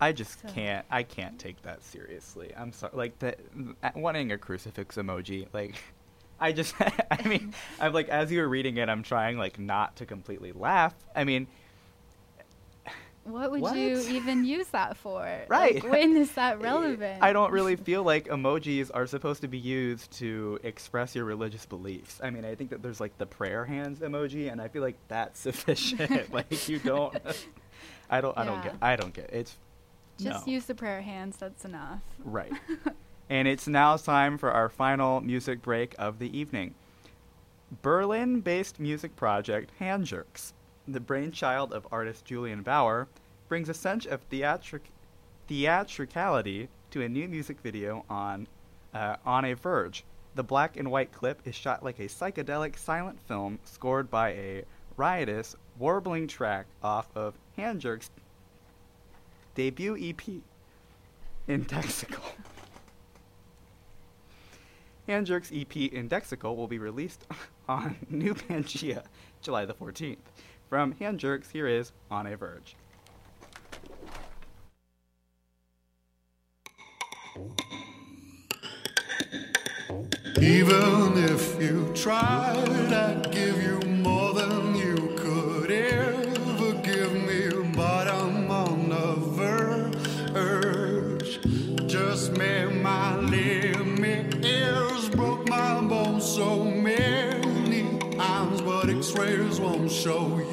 [0.00, 0.84] I just So- can't.
[0.90, 2.52] I can't take that seriously.
[2.56, 2.92] I'm sorry.
[2.96, 3.38] Like that,
[3.82, 5.46] uh, wanting a crucifix emoji.
[5.52, 5.76] Like,
[6.40, 6.74] I just.
[7.12, 10.50] I mean, I'm like as you were reading it, I'm trying like not to completely
[10.50, 10.94] laugh.
[11.14, 11.46] I mean,
[13.30, 13.76] What would What?
[13.76, 15.22] you even use that for?
[15.48, 15.74] Right.
[15.82, 17.22] Like, when is that relevant?
[17.22, 21.66] I don't really feel like emojis are supposed to be used to express your religious
[21.66, 22.20] beliefs.
[22.22, 24.96] I mean, I think that there's like the prayer hands emoji, and I feel like
[25.08, 26.32] that's sufficient.
[26.32, 27.16] like you don't.
[28.10, 28.36] I don't.
[28.38, 28.74] I don't get.
[28.80, 29.26] I don't get.
[29.26, 29.34] It.
[29.34, 29.56] It's
[30.18, 30.52] Just no.
[30.52, 32.00] use the prayer hands, that's enough.
[32.24, 32.52] Right.
[33.30, 36.74] and it's now time for our final music break of the evening.
[37.82, 40.54] Berlin based music project Hand Jerks,
[40.92, 43.08] the brainchild of artist Julian Bauer,
[43.48, 44.90] brings a sense of theatric-
[45.46, 48.46] theatricality to a new music video on,
[48.94, 50.04] uh, on a Verge.
[50.34, 54.64] The black and white clip is shot like a psychedelic silent film scored by a
[54.96, 58.10] riotous, warbling track off of Handjerks'
[59.54, 60.22] debut EP
[61.48, 62.22] Indexical.
[65.08, 67.26] Hand Jerks EP Indexical, will be released
[67.68, 69.02] on New Pangea
[69.40, 70.18] July the 14th.
[70.68, 72.76] From Handjerks, here is On a Verge.
[80.42, 87.48] Even if you tried, I'd give you more than you could ever give me.
[87.74, 89.14] But I'm on the
[90.34, 91.40] verge.
[91.86, 94.44] Just made my limit.
[94.44, 100.47] Ears broke my bones so many times, but X-rays won't show you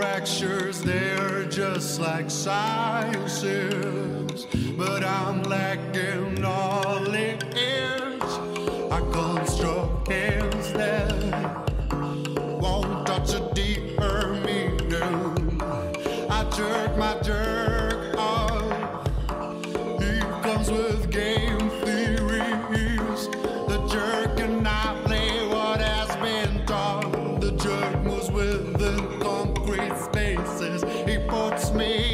[0.00, 0.80] fractures.
[0.80, 3.46] They're just like sciences,
[4.78, 7.99] but I'm lacking all knowledge.
[31.72, 32.09] Me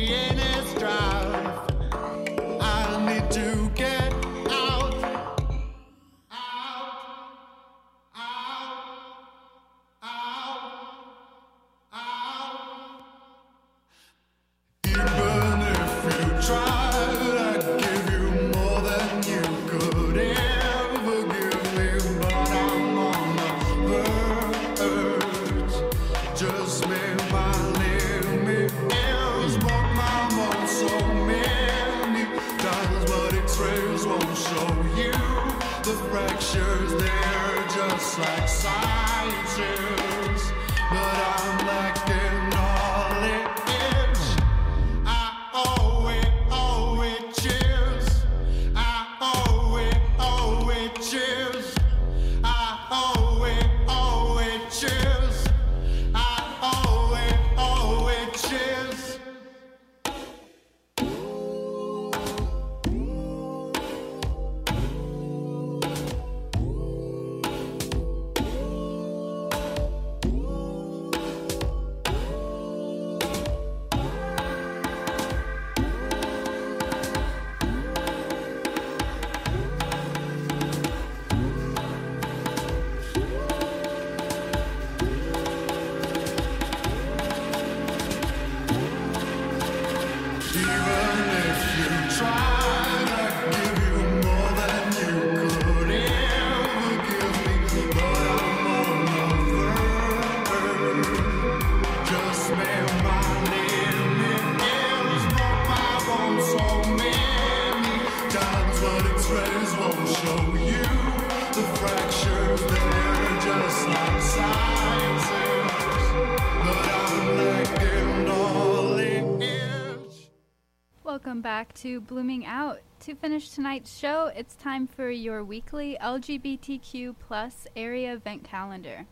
[121.26, 122.82] Welcome back to Blooming Out.
[123.00, 129.06] To finish tonight's show, it's time for your weekly LGBTQ plus area event calendar.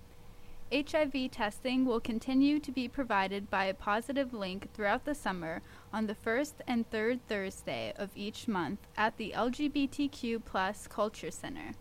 [0.72, 5.60] HIV testing will continue to be provided by a positive link throughout the summer
[5.92, 11.72] on the first and third Thursday of each month at the LGBTQ plus Culture Center.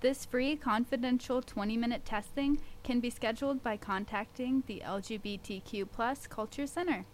[0.00, 7.06] This free confidential 20-minute testing can be scheduled by contacting the LGBTQ plus Culture Center.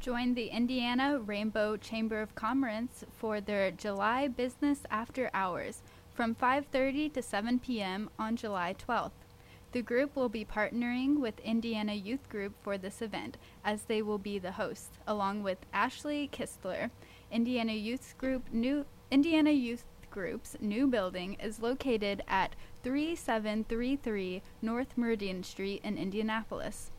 [0.00, 5.82] Join the Indiana Rainbow Chamber of Commerce for their July Business After Hours
[6.14, 8.08] from 5:30 to 7 p.m.
[8.18, 9.10] on July 12th.
[9.72, 14.18] The group will be partnering with Indiana Youth Group for this event, as they will
[14.18, 16.90] be the host, along with Ashley Kistler.
[17.32, 22.54] Indiana Youth Group new Indiana Youth Group's new building is located at
[22.84, 26.92] 3733 North Meridian Street in Indianapolis.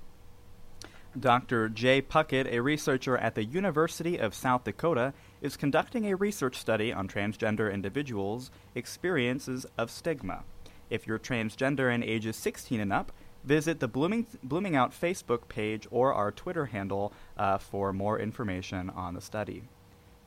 [1.18, 1.70] Dr.
[1.70, 5.14] Jae Puckett, a researcher at the University of South Dakota,
[5.46, 10.44] is conducting a research study on transgender individuals' experiences of stigma.
[10.90, 13.12] If you're transgender and ages 16 and up,
[13.44, 18.90] visit the Blooming, Blooming Out Facebook page or our Twitter handle uh, for more information
[18.90, 19.64] on the study.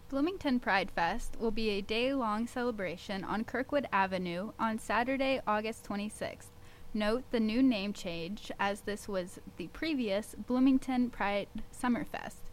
[0.09, 5.85] Bloomington Pride Fest will be a day long celebration on Kirkwood Avenue on Saturday, August
[5.85, 6.47] 26th.
[6.95, 12.48] Note the new name change as this was the previous Bloomington Pride Summerfest.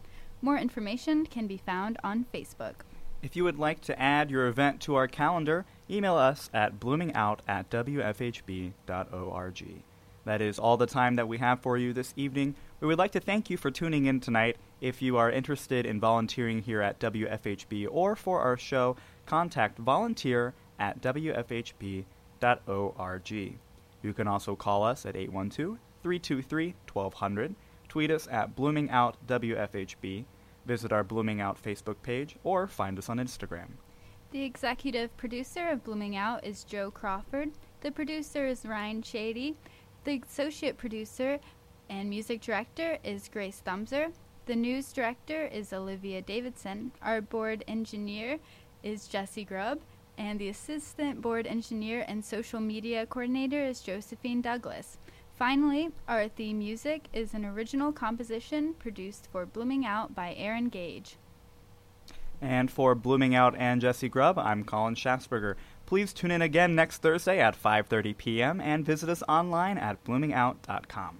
[0.46, 2.74] More information can be found on Facebook.
[3.20, 7.40] If you would like to add your event to our calendar, email us at bloomingout
[7.48, 8.72] at wfhb.org.
[10.24, 12.54] That is all the time that we have for you this evening.
[12.78, 14.56] We would like to thank you for tuning in tonight.
[14.80, 18.94] If you are interested in volunteering here at WFHB or for our show,
[19.26, 22.04] contact volunteer at wfhb.org.
[23.32, 27.56] You can also call us at 812 323 1200,
[27.88, 30.24] tweet us at bloomingoutwfhb,
[30.66, 33.68] visit our Blooming Out Facebook page, or find us on Instagram.
[34.32, 37.52] The executive producer of Blooming Out is Joe Crawford.
[37.80, 39.54] The producer is Ryne Shadday.
[40.04, 41.38] The associate producer
[41.88, 44.12] and music director is Grace Thumser.
[44.46, 46.92] The news director is Olivia Davidson.
[47.02, 48.38] Our board engineer
[48.82, 49.80] is Jessie Grubb.
[50.18, 54.98] And the assistant board engineer and social media coordinator is Josephine Douglas.
[55.36, 61.16] Finally, our theme music is an original composition produced for Blooming Out by Aaron Gage.
[62.40, 65.56] And for Blooming Out and Jessie Grubb, I'm Colin Shassberger.
[65.84, 68.60] Please tune in again next Thursday at 5:30 p.m.
[68.62, 71.18] and visit us online at bloomingout.com.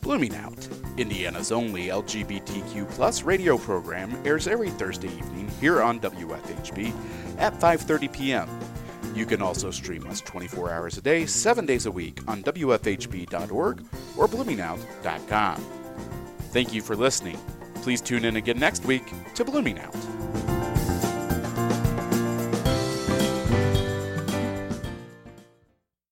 [0.00, 6.92] Blooming Out, Indiana's only LGBTQ plus radio program, airs every Thursday evening here on WFHB
[7.40, 8.48] at 5:30 p.m.
[9.14, 13.84] You can also stream us 24 hours a day, 7 days a week on WFHB.org
[14.16, 15.56] or bloomingout.com.
[16.52, 17.38] Thank you for listening.
[17.82, 20.49] Please tune in again next week to Blooming Out.